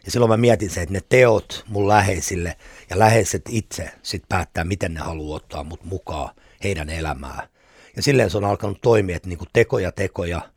Ja 0.06 0.12
silloin 0.12 0.30
mä 0.30 0.38
mietin 0.38 0.70
se, 0.70 0.82
että 0.82 0.94
ne 0.94 1.02
teot 1.10 1.64
mun 1.68 1.88
läheisille 1.88 2.58
ja 2.90 3.00
läheiset 3.00 3.42
itse 3.50 3.92
sit 4.04 4.24
päättää, 4.30 4.64
miten 4.64 4.94
ne 4.94 5.00
haluaa 5.00 5.36
ottaa 5.36 5.64
mut 5.64 5.84
mukaan 5.84 6.36
heidän 6.64 6.90
elämään. 6.90 7.48
Ja 7.96 8.04
silleen 8.04 8.30
se 8.30 8.38
on 8.38 8.46
alkanut 8.46 8.82
toimia, 8.82 9.16
että 9.16 9.30
niinku 9.30 9.46
tekoja 9.54 9.92
tekoja– 9.92 10.42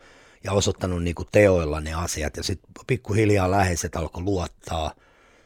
ja 0.45 0.53
osoittanut 0.53 1.03
niin 1.03 1.15
kuin 1.15 1.29
teoilla 1.33 1.81
ne 1.81 1.95
asiat. 1.95 2.37
Ja 2.37 2.43
sitten 2.43 2.73
pikkuhiljaa 2.87 3.51
läheiset 3.51 3.97
alkoi 3.97 4.23
luottaa 4.23 4.95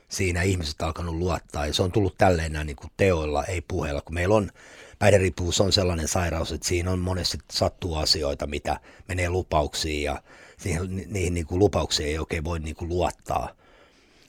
siinä, 0.09 0.43
ihmiset 0.43 0.83
alkanut 0.83 1.15
luottaa. 1.15 1.67
Ja 1.67 1.75
se 1.75 1.83
on 1.83 1.93
tullut 1.93 2.19
tälleen 2.19 2.53
näin 2.53 2.67
niin 2.67 2.77
kuin 2.77 2.91
teoilla, 2.97 3.45
ei 3.45 3.61
puheella. 3.61 4.01
Kun 4.01 4.15
meillä 4.15 4.35
on, 4.35 4.51
päihderiippuvuus 4.99 5.61
on 5.61 5.73
sellainen 5.73 6.09
sairaus, 6.09 6.53
että 6.53 6.69
siinä 6.69 6.91
on 6.91 6.99
monesti 6.99 7.39
sattuu 7.53 7.95
asioita, 7.95 8.47
mitä 8.47 8.81
menee 9.09 9.31
lupauksiin 9.31 10.03
ja 10.03 10.23
siihen, 10.59 10.97
niihin 11.07 11.35
niin 11.35 11.47
kuin 11.47 11.59
lupauksiin 11.59 12.09
ei 12.09 12.19
oikein 12.19 12.45
voi 12.45 12.59
niin 12.59 12.77
kuin 12.77 12.89
luottaa 12.89 13.57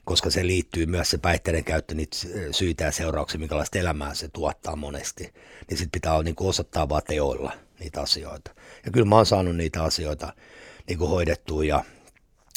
koska 0.04 0.30
se 0.30 0.46
liittyy 0.46 0.86
myös 0.86 1.10
se 1.10 1.18
päihteiden 1.18 1.64
käyttö, 1.64 1.94
niitä 1.94 2.16
syitä 2.50 2.84
ja 2.84 2.92
seurauksia, 2.92 3.40
minkälaista 3.40 3.78
elämää 3.78 4.14
se 4.14 4.28
tuottaa 4.28 4.76
monesti. 4.76 5.22
Niin 5.70 5.78
sitten 5.78 5.90
pitää 5.92 6.22
niin 6.22 6.34
kuin 6.34 6.48
osoittaa 6.48 6.88
vaan 6.88 7.02
teoilla 7.08 7.52
niitä 7.80 8.00
asioita. 8.00 8.50
Ja 8.84 8.90
kyllä 8.90 9.06
mä 9.06 9.16
oon 9.16 9.26
saanut 9.26 9.56
niitä 9.56 9.82
asioita 9.82 10.32
niin 10.88 10.98
kuin 10.98 11.10
hoidettua 11.10 11.64
ja 11.64 11.84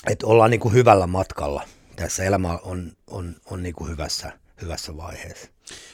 että 0.09 0.27
ollaan 0.27 0.51
niin 0.51 0.59
kuin 0.59 0.73
hyvällä 0.73 1.07
matkalla. 1.07 1.63
Tässä 1.95 2.23
elämä 2.23 2.59
on, 2.63 2.91
on, 3.07 3.35
on 3.45 3.63
niin 3.63 3.75
kuin 3.75 3.89
hyvässä, 3.89 4.31
hyvässä 4.61 4.97
vaiheessa. 4.97 5.47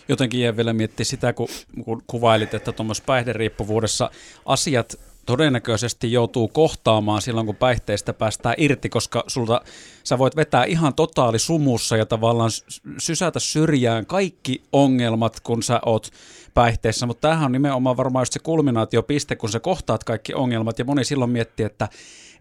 Jotenkin 0.10 0.42
jää 0.42 0.58
vielä 0.58 0.74
miettiä 0.74 1.06
sitä, 1.06 1.34
kun, 1.34 1.48
kun 1.84 2.04
kuvailit, 2.08 2.54
että 2.54 2.72
tuommoisessa 2.72 3.06
päihderiippuvuudessa 3.06 4.12
asiat 4.46 5.00
todennäköisesti 5.28 6.12
joutuu 6.12 6.48
kohtaamaan 6.48 7.22
silloin, 7.22 7.46
kun 7.46 7.56
päihteistä 7.56 8.14
päästään 8.14 8.56
irti, 8.58 8.90
koska 8.90 9.24
sulta 9.28 9.62
sä 10.04 10.18
voit 10.18 10.36
vetää 10.36 10.64
ihan 10.64 10.94
totaali 10.94 11.40
sumussa 11.40 11.98
ja 11.98 12.06
tavallaan 12.06 12.52
sysätä 12.98 13.40
syrjään 13.40 14.06
kaikki 14.06 14.64
ongelmat, 14.74 15.40
kun 15.40 15.64
sä 15.64 15.80
oot 15.86 16.10
päihteissä, 16.54 17.06
mutta 17.06 17.22
tämähän 17.22 17.46
on 17.46 17.52
nimenomaan 17.52 17.98
varmaan 17.98 18.22
just 18.22 18.34
se 18.34 18.40
kulminaatiopiste, 18.40 19.36
kun 19.36 19.50
sä 19.50 19.60
kohtaat 19.60 20.04
kaikki 20.04 20.34
ongelmat. 20.34 20.80
Ja 20.80 20.86
moni 20.86 21.04
silloin 21.04 21.32
miettii, 21.32 21.66
että 21.66 21.90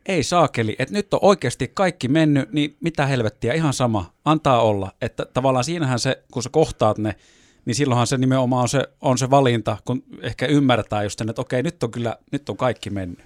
ei 0.06 0.22
saakeli, 0.22 0.76
että 0.78 0.94
nyt 0.94 1.14
on 1.14 1.20
oikeasti 1.22 1.68
kaikki 1.74 2.08
mennyt, 2.08 2.52
niin 2.52 2.76
mitä 2.80 3.06
helvettiä, 3.06 3.54
ihan 3.54 3.72
sama, 3.72 4.14
antaa 4.24 4.62
olla. 4.62 4.92
Että 5.00 5.26
tavallaan 5.34 5.64
siinähän 5.64 5.98
se, 5.98 6.22
kun 6.32 6.42
sä 6.42 6.50
kohtaat 6.52 6.98
ne, 6.98 7.14
niin 7.66 7.74
silloinhan 7.74 8.06
se 8.06 8.18
nimenomaan 8.18 8.62
on 8.62 8.68
se, 8.68 8.82
on 9.00 9.18
se 9.18 9.30
valinta, 9.30 9.76
kun 9.84 10.02
ehkä 10.22 10.46
ymmärtää 10.46 11.02
just 11.02 11.18
sen, 11.18 11.28
että 11.28 11.42
okei, 11.42 11.62
nyt 11.62 11.82
on 11.82 11.90
kyllä, 11.90 12.16
nyt 12.32 12.48
on 12.48 12.56
kaikki 12.56 12.90
mennyt. 12.90 13.24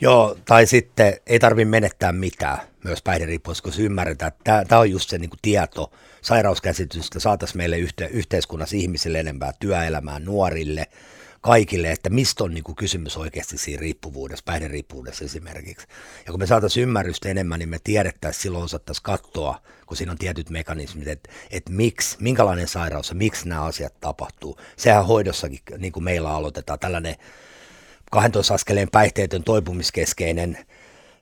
Joo, 0.00 0.36
tai 0.44 0.66
sitten 0.66 1.14
ei 1.26 1.38
tarvitse 1.38 1.70
menettää 1.70 2.12
mitään 2.12 2.58
myös 2.84 3.02
päihderiippuvuudessa, 3.02 3.62
kun 3.62 3.72
ymmärretään, 3.78 4.32
että 4.32 4.64
tämä 4.68 4.80
on 4.80 4.90
just 4.90 5.10
se 5.10 5.18
niin 5.18 5.30
kuin 5.30 5.38
tieto, 5.42 5.92
sairauskäsitystä 6.22 7.20
saataisiin 7.20 7.56
meille 7.56 7.78
yhte, 7.78 8.06
yhteiskunnassa 8.12 8.76
ihmisille 8.76 9.20
enempää 9.20 9.52
työelämään, 9.60 10.24
nuorille, 10.24 10.86
kaikille, 11.46 11.90
että 11.90 12.10
mistä 12.10 12.44
on 12.44 12.54
niin 12.54 12.64
kuin 12.64 12.76
kysymys 12.76 13.16
oikeasti 13.16 13.58
siinä 13.58 13.80
riippuvuudessa, 13.80 14.42
päihderiippuvuudessa 14.46 15.24
esimerkiksi. 15.24 15.86
Ja 16.26 16.32
kun 16.32 16.40
me 16.40 16.46
saataisiin 16.46 16.82
ymmärrystä 16.82 17.28
enemmän, 17.28 17.58
niin 17.58 17.68
me 17.68 17.78
tiedettäisiin, 17.84 18.42
silloin 18.42 18.64
osattaisiin 18.64 19.02
katsoa, 19.02 19.60
kun 19.86 19.96
siinä 19.96 20.12
on 20.12 20.18
tietyt 20.18 20.50
mekanismit, 20.50 21.08
että, 21.08 21.30
että 21.50 21.72
miksi, 21.72 22.16
minkälainen 22.20 22.68
sairaus 22.68 23.08
ja 23.08 23.14
miksi 23.14 23.48
nämä 23.48 23.62
asiat 23.62 24.00
tapahtuu. 24.00 24.60
Sehän 24.76 25.06
hoidossakin, 25.06 25.58
niin 25.78 25.92
kuin 25.92 26.04
meillä 26.04 26.30
aloitetaan, 26.30 26.78
tällainen 26.78 27.16
12 28.10 28.54
askeleen 28.54 28.88
päihteetön 28.92 29.44
toipumiskeskeinen 29.44 30.58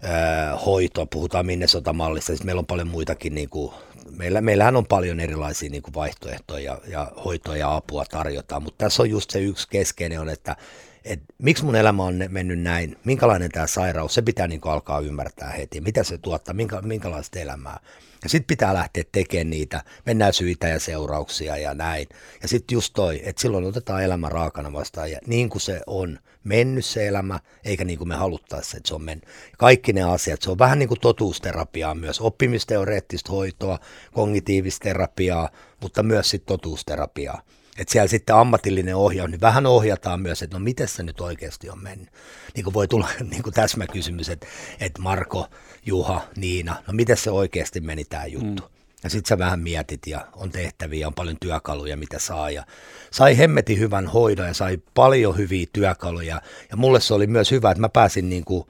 öö, 0.04 0.56
hoito, 0.66 1.06
puhutaan 1.06 1.46
Minnesota-mallista, 1.46 2.26
siis 2.26 2.44
meillä 2.44 2.58
on 2.58 2.66
paljon 2.66 2.88
muitakin, 2.88 3.34
niin 3.34 3.48
kuin, 3.48 3.72
meillä, 4.10 4.40
meillähän 4.40 4.76
on 4.76 4.86
paljon 4.86 5.20
erilaisia 5.20 5.70
niin 5.70 5.82
kuin 5.82 5.94
vaihtoehtoja 5.94 6.78
ja, 6.86 7.12
hoitoja 7.24 7.58
ja 7.58 7.76
apua 7.76 8.04
tarjotaan, 8.04 8.62
mutta 8.62 8.84
tässä 8.84 9.02
on 9.02 9.10
just 9.10 9.30
se 9.30 9.40
yksi 9.40 9.68
keskeinen 9.68 10.20
on, 10.20 10.28
että 10.28 10.56
et 11.04 11.20
miksi 11.38 11.64
mun 11.64 11.76
elämä 11.76 12.04
on 12.04 12.20
mennyt 12.28 12.60
näin, 12.60 12.96
minkälainen 13.04 13.50
tämä 13.50 13.66
sairaus, 13.66 14.14
se 14.14 14.22
pitää 14.22 14.46
niin 14.46 14.60
kuin 14.60 14.72
alkaa 14.72 15.00
ymmärtää 15.00 15.50
heti, 15.50 15.80
mitä 15.80 16.04
se 16.04 16.18
tuottaa, 16.18 16.54
minkä, 16.54 16.82
minkälaista 16.82 17.38
elämää. 17.38 17.80
Ja 18.22 18.28
sitten 18.28 18.46
pitää 18.46 18.74
lähteä 18.74 19.04
tekemään 19.12 19.50
niitä, 19.50 19.84
mennään 20.06 20.32
syitä 20.32 20.68
ja 20.68 20.80
seurauksia 20.80 21.56
ja 21.56 21.74
näin. 21.74 22.08
Ja 22.42 22.48
sitten 22.48 22.76
just 22.76 22.92
toi, 22.94 23.20
että 23.24 23.42
silloin 23.42 23.64
otetaan 23.64 24.04
elämä 24.04 24.28
raakana 24.28 24.72
vastaan 24.72 25.10
ja 25.10 25.18
niin 25.26 25.48
kuin 25.48 25.60
se 25.60 25.80
on 25.86 26.18
mennyt 26.44 26.84
se 26.84 27.08
elämä, 27.08 27.40
eikä 27.64 27.84
niin 27.84 27.98
kuin 27.98 28.08
me 28.08 28.14
haluttaisiin, 28.14 28.76
että 28.76 28.88
se 28.88 28.94
on 28.94 29.02
mennyt. 29.02 29.28
Kaikki 29.58 29.92
ne 29.92 30.02
asiat, 30.02 30.42
se 30.42 30.50
on 30.50 30.58
vähän 30.58 30.78
niin 30.78 30.88
kuin 30.88 31.00
totuusterapiaa 31.00 31.94
myös, 31.94 32.20
oppimisteoreettista 32.20 33.32
hoitoa, 33.32 33.78
kognitiivista 34.12 34.84
terapiaa, 34.84 35.48
mutta 35.80 36.02
myös 36.02 36.30
sitten 36.30 36.46
totuusterapiaa. 36.46 37.42
Että 37.78 37.92
siellä 37.92 38.08
sitten 38.08 38.36
ammatillinen 38.36 38.96
ohjaus, 38.96 39.30
niin 39.30 39.40
vähän 39.40 39.66
ohjataan 39.66 40.20
myös, 40.20 40.42
että 40.42 40.56
no 40.56 40.64
miten 40.64 40.88
se 40.88 41.02
nyt 41.02 41.20
oikeasti 41.20 41.70
on 41.70 41.82
mennyt. 41.82 42.08
Niin 42.54 42.64
kuin 42.64 42.74
voi 42.74 42.88
tulla 42.88 43.08
niin 43.30 43.42
kuin 43.42 43.54
täsmäkysymys, 43.54 44.28
että, 44.28 44.46
että 44.80 45.02
Marko, 45.02 45.46
Juha, 45.86 46.20
Niina, 46.36 46.76
no 46.86 46.92
miten 46.92 47.16
se 47.16 47.30
oikeasti 47.30 47.80
meni 47.80 48.04
tämä 48.04 48.26
juttu. 48.26 48.62
Mm. 48.62 48.73
Ja 49.04 49.10
sitten 49.10 49.28
sä 49.28 49.38
vähän 49.38 49.60
mietit 49.60 50.06
ja 50.06 50.26
on 50.36 50.50
tehtäviä, 50.50 51.06
on 51.06 51.14
paljon 51.14 51.36
työkaluja, 51.40 51.96
mitä 51.96 52.18
saa. 52.18 52.50
Ja 52.50 52.66
sai 53.10 53.38
hemmeti 53.38 53.78
hyvän 53.78 54.06
hoidon 54.06 54.46
ja 54.46 54.54
sai 54.54 54.78
paljon 54.94 55.36
hyviä 55.36 55.66
työkaluja. 55.72 56.40
Ja 56.70 56.76
mulle 56.76 57.00
se 57.00 57.14
oli 57.14 57.26
myös 57.26 57.50
hyvä, 57.50 57.70
että 57.70 57.80
mä 57.80 57.88
pääsin, 57.88 58.28
niin 58.28 58.44
kuin, 58.44 58.64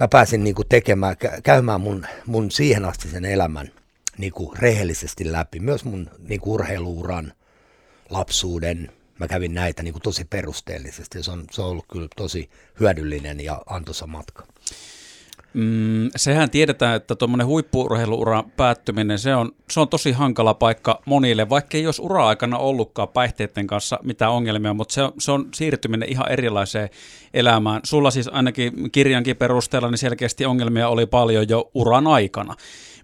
mä 0.00 0.08
pääsin 0.08 0.44
niin 0.44 0.54
kuin 0.54 0.68
tekemään, 0.68 1.16
käymään 1.42 1.80
mun, 1.80 2.06
mun 2.26 2.50
siihen 2.50 2.84
asti 2.84 3.08
sen 3.08 3.24
elämän 3.24 3.70
niin 4.18 4.32
kuin 4.32 4.58
rehellisesti 4.58 5.32
läpi. 5.32 5.60
Myös 5.60 5.84
mun 5.84 6.10
niin 6.28 6.40
kuin 6.40 6.54
urheiluuran– 6.54 7.32
lapsuuden. 8.10 8.92
Mä 9.18 9.28
kävin 9.28 9.54
näitä 9.54 9.82
niin 9.82 9.92
kuin 9.92 10.02
tosi 10.02 10.24
perusteellisesti 10.24 11.22
se 11.22 11.30
on, 11.30 11.44
se 11.50 11.62
on 11.62 11.68
ollut 11.68 11.86
kyllä 11.92 12.08
tosi 12.16 12.50
hyödyllinen 12.80 13.40
ja 13.40 13.62
antoisa 13.66 14.06
matka. 14.06 14.46
Mm, 15.54 16.10
sehän 16.16 16.50
tiedetään, 16.50 16.96
että 16.96 17.14
tuommoinen 17.14 17.46
huippuurheiluuran 17.46 18.50
päättyminen, 18.56 19.18
se 19.18 19.34
on, 19.34 19.52
se 19.70 19.80
on 19.80 19.88
tosi 19.88 20.12
hankala 20.12 20.54
paikka 20.54 21.00
monille, 21.06 21.48
vaikka 21.48 21.76
ei 21.76 21.82
jos 21.82 21.98
ura-aikana 21.98 22.58
ollutkaan 22.58 23.08
päihteiden 23.08 23.66
kanssa 23.66 23.98
mitään 24.02 24.32
ongelmia, 24.32 24.74
mutta 24.74 24.94
se 24.94 25.02
on, 25.02 25.12
se 25.18 25.32
on 25.32 25.48
siirtyminen 25.54 26.08
ihan 26.08 26.32
erilaiseen 26.32 26.88
elämään. 27.34 27.80
Sulla 27.84 28.10
siis 28.10 28.28
ainakin 28.28 28.90
kirjankin 28.92 29.36
perusteella 29.36 29.90
niin 29.90 29.98
selkeästi 29.98 30.46
ongelmia 30.46 30.88
oli 30.88 31.06
paljon 31.06 31.48
jo 31.48 31.70
uran 31.74 32.06
aikana. 32.06 32.54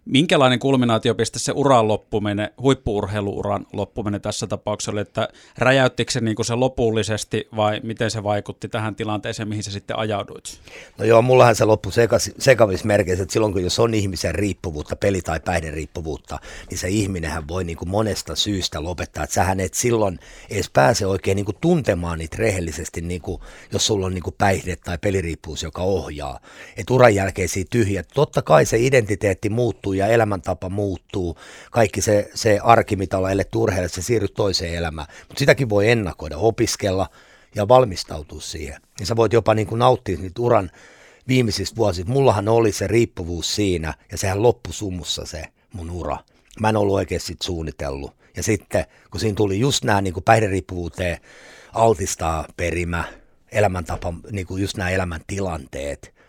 Minkälainen 0.04 0.58
kulminaatiopiste 0.58 1.38
se 1.38 1.52
uran 1.54 1.88
loppuminen, 1.88 2.50
huippuurheiluuran 2.62 3.66
loppuminen 3.72 4.20
tässä 4.20 4.46
tapauksessa 4.46 4.92
oli, 4.92 5.00
että 5.00 5.28
räjäyttikö 5.58 6.12
se, 6.12 6.20
niin 6.20 6.36
kuin 6.36 6.46
se 6.46 6.54
lopullisesti 6.54 7.48
vai 7.56 7.80
miten 7.82 8.10
se 8.10 8.22
vaikutti 8.22 8.68
tähän 8.68 8.94
tilanteeseen, 8.94 9.48
mihin 9.48 9.64
se 9.64 9.70
sitten 9.70 9.98
ajauduit? 9.98 10.60
No 10.98 11.04
joo, 11.04 11.22
mullahan 11.22 11.56
se 11.56 11.64
loppu 11.64 11.90
sekavismerkeissä, 12.38 13.22
että 13.22 13.32
silloin 13.32 13.52
kun 13.52 13.62
jos 13.62 13.78
on 13.78 13.94
ihmisen 13.94 14.34
riippuvuutta, 14.34 14.96
peli- 14.96 15.22
tai 15.22 15.40
päihderiippuvuutta, 15.40 16.38
niin 16.70 16.78
se 16.78 16.88
ihminenhän 16.88 17.48
voi 17.48 17.64
niin 17.64 17.76
kuin 17.76 17.88
monesta 17.88 18.36
syystä 18.36 18.82
lopettaa, 18.82 19.24
että 19.24 19.34
sähän 19.34 19.60
et 19.60 19.74
silloin 19.74 20.18
edes 20.50 20.70
pääse 20.70 21.06
oikein 21.06 21.36
niin 21.36 21.44
kuin 21.44 21.56
tuntemaan 21.60 22.18
niitä 22.18 22.36
rehellisesti, 22.38 23.00
niin 23.00 23.20
kuin, 23.20 23.40
jos 23.72 23.86
sulla 23.86 24.06
on 24.06 24.14
niin 24.14 24.22
kuin 24.22 24.34
päihde- 24.38 24.76
tai 24.84 24.98
peliriippuvuus, 24.98 25.62
joka 25.62 25.82
ohjaa. 25.82 26.40
Että 26.76 26.94
uran 26.94 27.14
jälkeisiä 27.14 27.64
tyhjät. 27.70 28.08
Totta 28.14 28.42
kai 28.42 28.66
se 28.66 28.78
identiteetti 28.78 29.48
muuttuu 29.48 29.89
ja 29.92 30.06
elämäntapa 30.06 30.68
muuttuu. 30.68 31.36
Kaikki 31.70 32.00
se, 32.00 32.30
se 32.34 32.58
arki, 32.62 32.96
mitä 32.96 33.18
ollaan 33.18 33.32
eletty 33.32 33.58
urheilija, 33.58 33.88
se 33.88 34.02
siirryt 34.02 34.34
toiseen 34.34 34.74
elämään. 34.74 35.08
Mutta 35.28 35.38
sitäkin 35.38 35.68
voi 35.68 35.90
ennakoida, 35.90 36.36
opiskella 36.36 37.06
ja 37.54 37.68
valmistautua 37.68 38.40
siihen. 38.40 38.80
Ja 39.00 39.06
sä 39.06 39.16
voit 39.16 39.32
jopa 39.32 39.54
niin 39.54 39.66
kuin 39.66 39.78
nauttia 39.78 40.18
niitä 40.18 40.42
uran 40.42 40.70
viimeisistä 41.28 41.76
vuosista. 41.76 42.12
Mullahan 42.12 42.48
oli 42.48 42.72
se 42.72 42.86
riippuvuus 42.86 43.54
siinä 43.54 43.94
ja 44.12 44.18
sehän 44.18 44.42
loppui 44.42 44.72
sumussa 44.72 45.26
se 45.26 45.44
mun 45.72 45.90
ura. 45.90 46.18
Mä 46.60 46.68
en 46.68 46.76
ollut 46.76 46.94
oikein 46.94 47.20
sit 47.20 47.42
suunnitellut. 47.42 48.12
Ja 48.36 48.42
sitten 48.42 48.84
kun 49.10 49.20
siinä 49.20 49.34
tuli 49.34 49.60
just 49.60 49.84
nämä 49.84 50.00
niin 50.00 50.14
päihderiippuvuuteen 50.24 51.18
altistaa 51.72 52.44
perimä, 52.56 53.04
elämäntapa, 53.52 54.14
niin 54.32 54.46
kuin 54.46 54.62
just 54.62 54.76
nämä 54.76 54.90
elämäntilanteet 54.90 56.19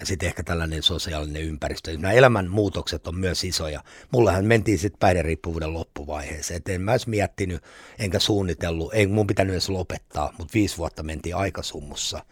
ja 0.00 0.06
sitten 0.06 0.26
ehkä 0.26 0.42
tällainen 0.42 0.82
sosiaalinen 0.82 1.42
ympäristö. 1.42 1.96
Nämä 1.98 2.12
elämän 2.12 2.50
muutokset 2.50 3.06
on 3.06 3.16
myös 3.16 3.44
isoja. 3.44 3.84
Mullahan 4.12 4.44
mentiin 4.44 4.78
sitten 4.78 4.98
päihderiippuvuuden 4.98 5.74
loppuvaiheeseen. 5.74 6.56
Et 6.56 6.68
en 6.68 6.82
mä 6.82 6.92
olisi 6.92 7.10
miettinyt 7.10 7.62
enkä 7.98 8.18
suunnitellut, 8.18 8.94
ei 8.94 9.06
mun 9.06 9.26
pitänyt 9.26 9.52
edes 9.52 9.68
lopettaa, 9.68 10.34
mutta 10.38 10.54
viisi 10.54 10.78
vuotta 10.78 11.02
mentiin 11.02 11.36
aikasummussa. 11.36 12.24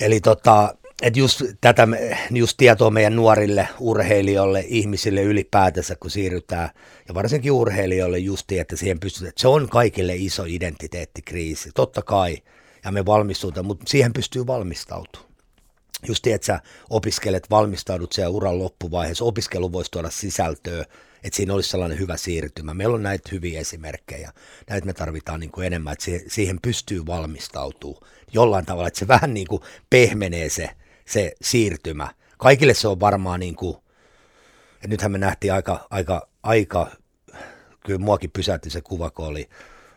Eli 0.00 0.20
tota, 0.20 0.74
et 1.02 1.16
just 1.16 1.42
tätä 1.60 1.88
just 2.30 2.56
tietoa 2.56 2.90
meidän 2.90 3.16
nuorille 3.16 3.68
urheilijoille, 3.78 4.64
ihmisille 4.68 5.22
ylipäätänsä, 5.22 5.96
kun 5.96 6.10
siirrytään, 6.10 6.68
ja 7.08 7.14
varsinkin 7.14 7.52
urheilijoille 7.52 8.18
just, 8.18 8.52
että 8.52 8.76
siihen 8.76 9.00
pystytään, 9.00 9.28
että 9.28 9.40
se 9.40 9.48
on 9.48 9.68
kaikille 9.68 10.16
iso 10.16 10.44
identiteettikriisi, 10.46 11.70
totta 11.74 12.02
kai, 12.02 12.38
ja 12.84 12.92
me 12.92 13.06
valmistutaan, 13.06 13.66
mutta 13.66 13.84
siihen 13.88 14.12
pystyy 14.12 14.46
valmistautumaan. 14.46 15.29
Just 16.08 16.26
että 16.26 16.46
sä 16.46 16.60
opiskelet, 16.90 17.50
valmistaudut 17.50 18.12
siellä 18.12 18.30
uran 18.30 18.58
loppuvaiheessa, 18.58 19.24
opiskelu 19.24 19.72
voisi 19.72 19.90
tuoda 19.90 20.10
sisältöä, 20.10 20.84
että 21.24 21.36
siinä 21.36 21.54
olisi 21.54 21.70
sellainen 21.70 21.98
hyvä 21.98 22.16
siirtymä. 22.16 22.74
Meillä 22.74 22.94
on 22.94 23.02
näitä 23.02 23.28
hyviä 23.32 23.60
esimerkkejä, 23.60 24.32
näitä 24.70 24.86
me 24.86 24.92
tarvitaan 24.92 25.40
niin 25.40 25.50
kuin 25.50 25.66
enemmän, 25.66 25.92
että 25.92 26.04
siihen 26.26 26.58
pystyy 26.62 27.06
valmistautumaan 27.06 28.06
jollain 28.32 28.66
tavalla, 28.66 28.88
että 28.88 28.98
se 28.98 29.08
vähän 29.08 29.34
niin 29.34 29.46
kuin 29.46 29.62
pehmenee 29.90 30.48
se, 30.48 30.70
se 31.06 31.32
siirtymä. 31.42 32.08
Kaikille 32.38 32.74
se 32.74 32.88
on 32.88 33.00
varmaan 33.00 33.40
niin 33.40 33.56
kuin, 33.56 33.76
ja 34.82 34.88
nythän 34.88 35.12
me 35.12 35.18
nähtiin 35.18 35.52
aika, 35.52 35.86
aika, 35.90 36.28
aika 36.42 36.90
kyllä 37.86 37.98
muakin 37.98 38.30
pysäytti 38.30 38.70
se 38.70 38.80
kuva, 38.80 39.10
kun 39.10 39.26
oli 39.26 39.48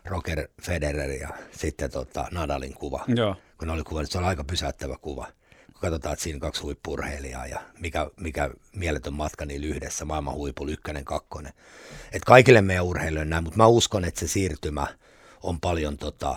Roger 0.06 0.48
Federer 0.62 1.10
ja 1.10 1.30
sitten 1.52 1.92
tota 1.92 2.28
Nadalin 2.32 2.74
kuva. 2.74 3.06
Joo. 3.08 3.36
Kun 3.58 3.68
ne 3.68 3.74
oli 3.74 3.84
kuva, 3.84 4.06
se 4.06 4.18
on 4.18 4.24
aika 4.24 4.44
pysäyttävä 4.44 4.98
kuva. 5.02 5.28
Katsotaan, 5.84 6.14
että 6.14 6.24
siinä 6.24 6.40
kaksi 6.40 6.62
huippurheilijaa 6.62 7.48
ja 7.48 7.62
mikä, 7.80 8.10
mikä 8.20 8.50
mieletön 8.76 9.14
matka 9.14 9.46
niillä 9.46 9.68
yhdessä, 9.68 10.06
maailman 10.06 10.34
huipulla 10.34 10.72
ykkönen, 10.72 11.06
kakkonen. 11.06 11.54
Et 12.12 12.26
kaikille 12.26 12.62
meidän 12.62 12.86
urheilijoille 12.86 13.30
näin, 13.30 13.44
mutta 13.44 13.58
mä 13.58 13.68
uskon, 13.68 14.06
että 14.06 14.20
se 14.20 14.28
siirtymä 14.28 14.88
on 15.42 15.60
paljon 15.60 15.98
tota, 15.98 16.36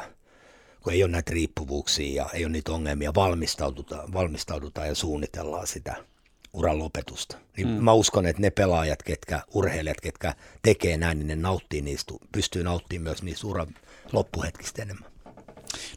kun 0.82 0.92
ei 0.92 1.02
ole 1.02 1.10
näitä 1.12 1.32
riippuvuuksia 1.32 2.22
ja 2.22 2.30
ei 2.32 2.44
ole 2.44 2.52
niitä 2.52 2.72
ongelmia, 2.72 3.14
valmistaudutaan, 3.14 4.12
valmistaudutaan 4.12 4.88
ja 4.88 4.94
suunnitellaan 4.94 5.66
sitä 5.66 5.94
uran 6.52 6.78
lopetusta. 6.78 7.36
Niin 7.56 7.68
mm. 7.68 7.84
Mä 7.84 7.92
uskon, 7.92 8.26
että 8.26 8.42
ne 8.42 8.50
pelaajat, 8.50 9.02
ketkä, 9.02 9.42
urheilijat, 9.54 10.00
ketkä 10.00 10.34
tekee 10.62 10.96
näin, 10.96 11.18
niin 11.18 11.26
ne 11.26 11.36
nauttii 11.36 11.82
niistä, 11.82 12.14
pystyy 12.32 12.62
nauttimaan 12.62 13.02
myös 13.02 13.22
niistä 13.22 13.46
uran 13.46 13.68
loppuhetkistä 14.12 14.82
enemmän. 14.82 15.10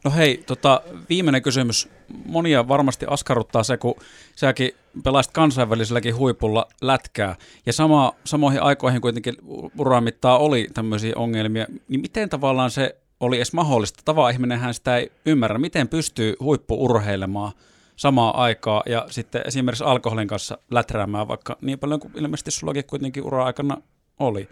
No 0.03 0.11
hei, 0.11 0.43
tota, 0.47 0.81
viimeinen 1.09 1.41
kysymys. 1.41 1.89
Monia 2.25 2.67
varmasti 2.67 3.05
askarruttaa 3.09 3.63
se, 3.63 3.77
kun 3.77 3.95
säkin 4.35 4.71
pelaisit 5.03 5.33
kansainväliselläkin 5.33 6.15
huipulla 6.15 6.67
lätkää, 6.81 7.35
ja 7.65 7.73
sama, 7.73 8.13
samoihin 8.23 8.61
aikoihin 8.61 9.01
kuitenkin 9.01 9.35
uran 9.77 10.03
mittaa 10.03 10.37
oli 10.37 10.67
tämmöisiä 10.73 11.13
ongelmia, 11.15 11.65
niin 11.87 12.01
miten 12.01 12.29
tavallaan 12.29 12.71
se 12.71 12.95
oli 13.19 13.35
edes 13.35 13.53
mahdollista. 13.53 14.01
Tava 14.05 14.29
ihminenhän 14.29 14.73
sitä 14.73 14.97
ei 14.97 15.11
ymmärrä, 15.25 15.57
miten 15.57 15.87
pystyy 15.87 16.35
huippuurheilemaan 16.39 17.51
samaan 17.95 18.35
aikaa 18.35 18.83
ja 18.85 19.05
sitten 19.09 19.41
esimerkiksi 19.45 19.83
alkoholin 19.83 20.27
kanssa 20.27 20.57
läträämään, 20.71 21.27
vaikka 21.27 21.57
niin 21.61 21.79
paljon 21.79 21.99
kuin 21.99 22.13
ilmeisesti 22.15 22.51
sullakin 22.51 22.85
kuitenkin 22.85 23.23
ura-aikana 23.23 23.77
oli. 24.19 24.49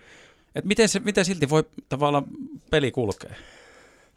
Et 0.55 0.65
miten, 0.65 0.89
se, 0.89 0.99
miten 0.99 1.25
silti 1.25 1.49
voi 1.49 1.63
tavallaan 1.89 2.25
peli 2.71 2.91
kulkea? 2.91 3.35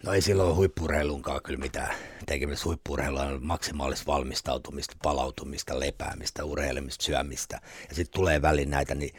No 0.04 0.12
ei 0.12 0.22
silloin 0.22 0.56
huippurheilunkaan 0.56 1.42
kyllä 1.42 1.58
mitään 1.58 1.94
tekemistä. 2.26 2.64
Huippurheilua 2.64 3.22
on 3.22 3.38
maksimaalista 3.42 4.06
valmistautumista, 4.06 4.96
palautumista, 5.02 5.80
lepäämistä, 5.80 6.44
urheilemista, 6.44 7.04
syömistä. 7.04 7.60
Ja 7.88 7.94
sitten 7.94 8.20
tulee 8.20 8.42
väliin 8.42 8.70
näitä, 8.70 8.94
niin 8.94 9.14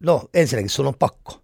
no 0.00 0.28
ensinnäkin 0.34 0.70
sulla 0.70 0.88
on 0.88 0.98
pakko. 0.98 1.40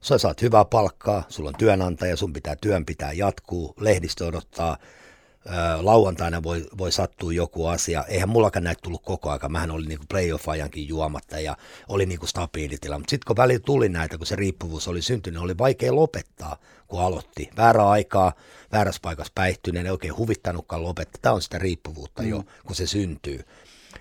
Sä 0.00 0.18
saat 0.18 0.42
hyvää 0.42 0.64
palkkaa, 0.64 1.24
sulla 1.28 1.48
on 1.48 1.54
työnantaja, 1.58 2.16
sun 2.16 2.32
pitää 2.32 2.56
työn 2.60 2.86
pitää 2.86 3.12
jatkuu, 3.12 3.74
lehdistö 3.80 4.26
odottaa, 4.26 4.76
lauantaina 5.80 6.42
voi, 6.42 6.66
voi 6.78 6.92
sattua 6.92 7.32
joku 7.32 7.66
asia. 7.66 8.04
Eihän 8.08 8.28
mullakaan 8.28 8.64
näitä 8.64 8.80
tullut 8.82 9.02
koko 9.02 9.30
aika. 9.30 9.48
Mähän 9.48 9.70
olin 9.70 9.88
niinku 9.88 10.04
playoff-ajankin 10.08 10.88
juomatta 10.88 11.40
ja 11.40 11.56
oli 11.88 12.06
niinku 12.06 12.26
stabiilitila. 12.26 12.98
Mutta 12.98 13.10
sitten 13.10 13.26
kun 13.26 13.36
välillä 13.36 13.62
tuli 13.66 13.88
näitä, 13.88 14.18
kun 14.18 14.26
se 14.26 14.36
riippuvuus 14.36 14.88
oli 14.88 15.02
syntynyt, 15.02 15.42
oli 15.42 15.58
vaikea 15.58 15.94
lopettaa, 15.94 16.56
kun 16.88 17.00
aloitti. 17.00 17.50
Väärä 17.56 17.88
aikaa, 17.88 18.32
väärässä 18.72 19.00
paikassa 19.02 19.32
päihtyneen, 19.34 19.86
ei 19.86 19.92
oikein 19.92 20.16
huvittanutkaan 20.16 20.82
lopettaa. 20.82 21.18
Tämä 21.22 21.34
on 21.34 21.42
sitä 21.42 21.58
riippuvuutta 21.58 22.22
mm. 22.22 22.28
jo, 22.28 22.44
kun 22.66 22.76
se 22.76 22.86
syntyy. 22.86 23.40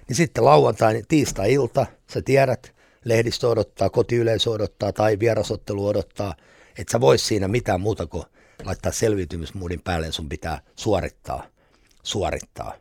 Niin 0.07 0.15
sitten 0.15 0.45
lauantai, 0.45 1.03
tiistai-ilta, 1.07 1.85
sä 2.13 2.21
tiedät, 2.21 2.73
lehdistö 3.05 3.49
odottaa, 3.49 3.89
kotiyleisö 3.89 4.49
odottaa 4.49 4.93
tai 4.93 5.19
vierasottelu 5.19 5.87
odottaa, 5.87 6.35
että 6.77 6.91
sä 6.91 7.01
vois 7.01 7.27
siinä 7.27 7.47
mitään 7.47 7.81
muuta 7.81 8.07
kuin 8.07 8.23
laittaa 8.63 8.91
selviytymismuudin 8.91 9.81
päälle 9.81 10.05
ja 10.05 10.11
sun 10.11 10.29
pitää 10.29 10.61
suorittaa, 10.75 11.47
suorittaa. 12.03 12.73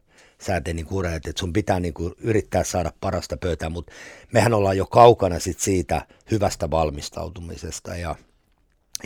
Sä 0.42 0.56
et 0.56 0.64
niin 0.72 0.86
kuin, 0.86 1.06
että 1.06 1.32
sun 1.38 1.52
pitää 1.52 1.80
niin 1.80 1.94
kuin 1.94 2.14
yrittää 2.18 2.64
saada 2.64 2.92
parasta 3.00 3.36
pöytää, 3.36 3.68
mutta 3.68 3.92
mehän 4.32 4.54
ollaan 4.54 4.76
jo 4.76 4.86
kaukana 4.86 5.38
sit 5.38 5.60
siitä 5.60 6.06
hyvästä 6.30 6.70
valmistautumisesta 6.70 7.96
ja, 7.96 8.14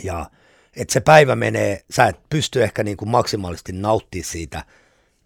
ja 0.03 0.29
että 0.75 0.93
se 0.93 0.99
päivä 0.99 1.35
menee, 1.35 1.85
sä 1.89 2.05
et 2.05 2.29
pysty 2.29 2.63
ehkä 2.63 2.83
niin 2.83 2.97
kuin 2.97 3.09
maksimaalisesti 3.09 3.71
nauttimaan 3.71 4.25
siitä 4.25 4.65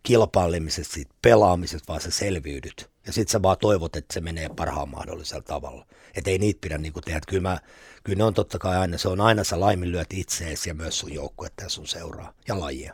kilpailemisesta, 0.03 0.93
siitä 0.93 1.15
pelaamisesta, 1.21 1.87
vaan 1.87 2.01
sä 2.01 2.11
selviydyt. 2.11 2.89
Ja 3.09 3.13
sitten 3.13 3.31
sä 3.31 3.41
vaan 3.41 3.57
toivot, 3.61 3.95
että 3.95 4.13
se 4.13 4.21
menee 4.21 4.49
parhaan 4.49 4.89
mahdollisella 4.89 5.43
tavalla. 5.43 5.85
Että 6.15 6.29
ei 6.29 6.37
niitä 6.37 6.61
pidä 6.61 6.77
niin 6.77 6.93
tehdä. 7.05 7.21
Kyllä, 7.27 7.49
mä, 7.49 7.57
kyllä 8.03 8.17
ne 8.17 8.23
on 8.23 8.33
totta 8.33 8.59
kai 8.59 8.77
aina, 8.77 8.97
se 8.97 9.07
on 9.07 9.21
aina 9.21 9.43
sä 9.43 9.59
laiminlyöt 9.59 10.07
itseesi 10.13 10.69
ja 10.69 10.73
myös 10.73 10.99
sun 10.99 11.13
joukkuetta 11.13 11.63
ja 11.63 11.69
sun 11.69 11.87
seuraa 11.87 12.33
ja 12.47 12.59
lajia. 12.59 12.93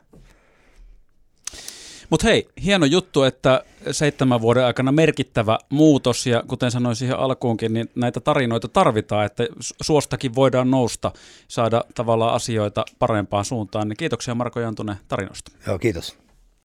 Mutta 2.10 2.28
hei, 2.28 2.47
hieno 2.63 2.86
juttu, 2.86 3.23
että 3.23 3.63
seitsemän 3.91 4.41
vuoden 4.41 4.65
aikana 4.65 4.91
merkittävä 4.91 5.60
muutos 5.69 6.28
ja 6.28 6.43
kuten 6.47 6.71
sanoin 6.71 6.95
siihen 6.95 7.19
alkuunkin, 7.19 7.73
niin 7.73 7.89
näitä 7.95 8.19
tarinoita 8.19 8.67
tarvitaan, 8.67 9.25
että 9.25 9.47
suostakin 9.60 10.36
voidaan 10.36 10.71
nousta, 10.71 11.12
saada 11.47 11.84
tavallaan 11.95 12.34
asioita 12.34 12.86
parempaan 12.99 13.45
suuntaan. 13.45 13.88
Niin 13.88 13.97
kiitoksia 13.97 14.36
Marko 14.36 14.60
Jantunen 14.60 14.95
tarinosta. 15.08 15.51
Joo, 15.67 15.80
kiitos. 15.80 16.25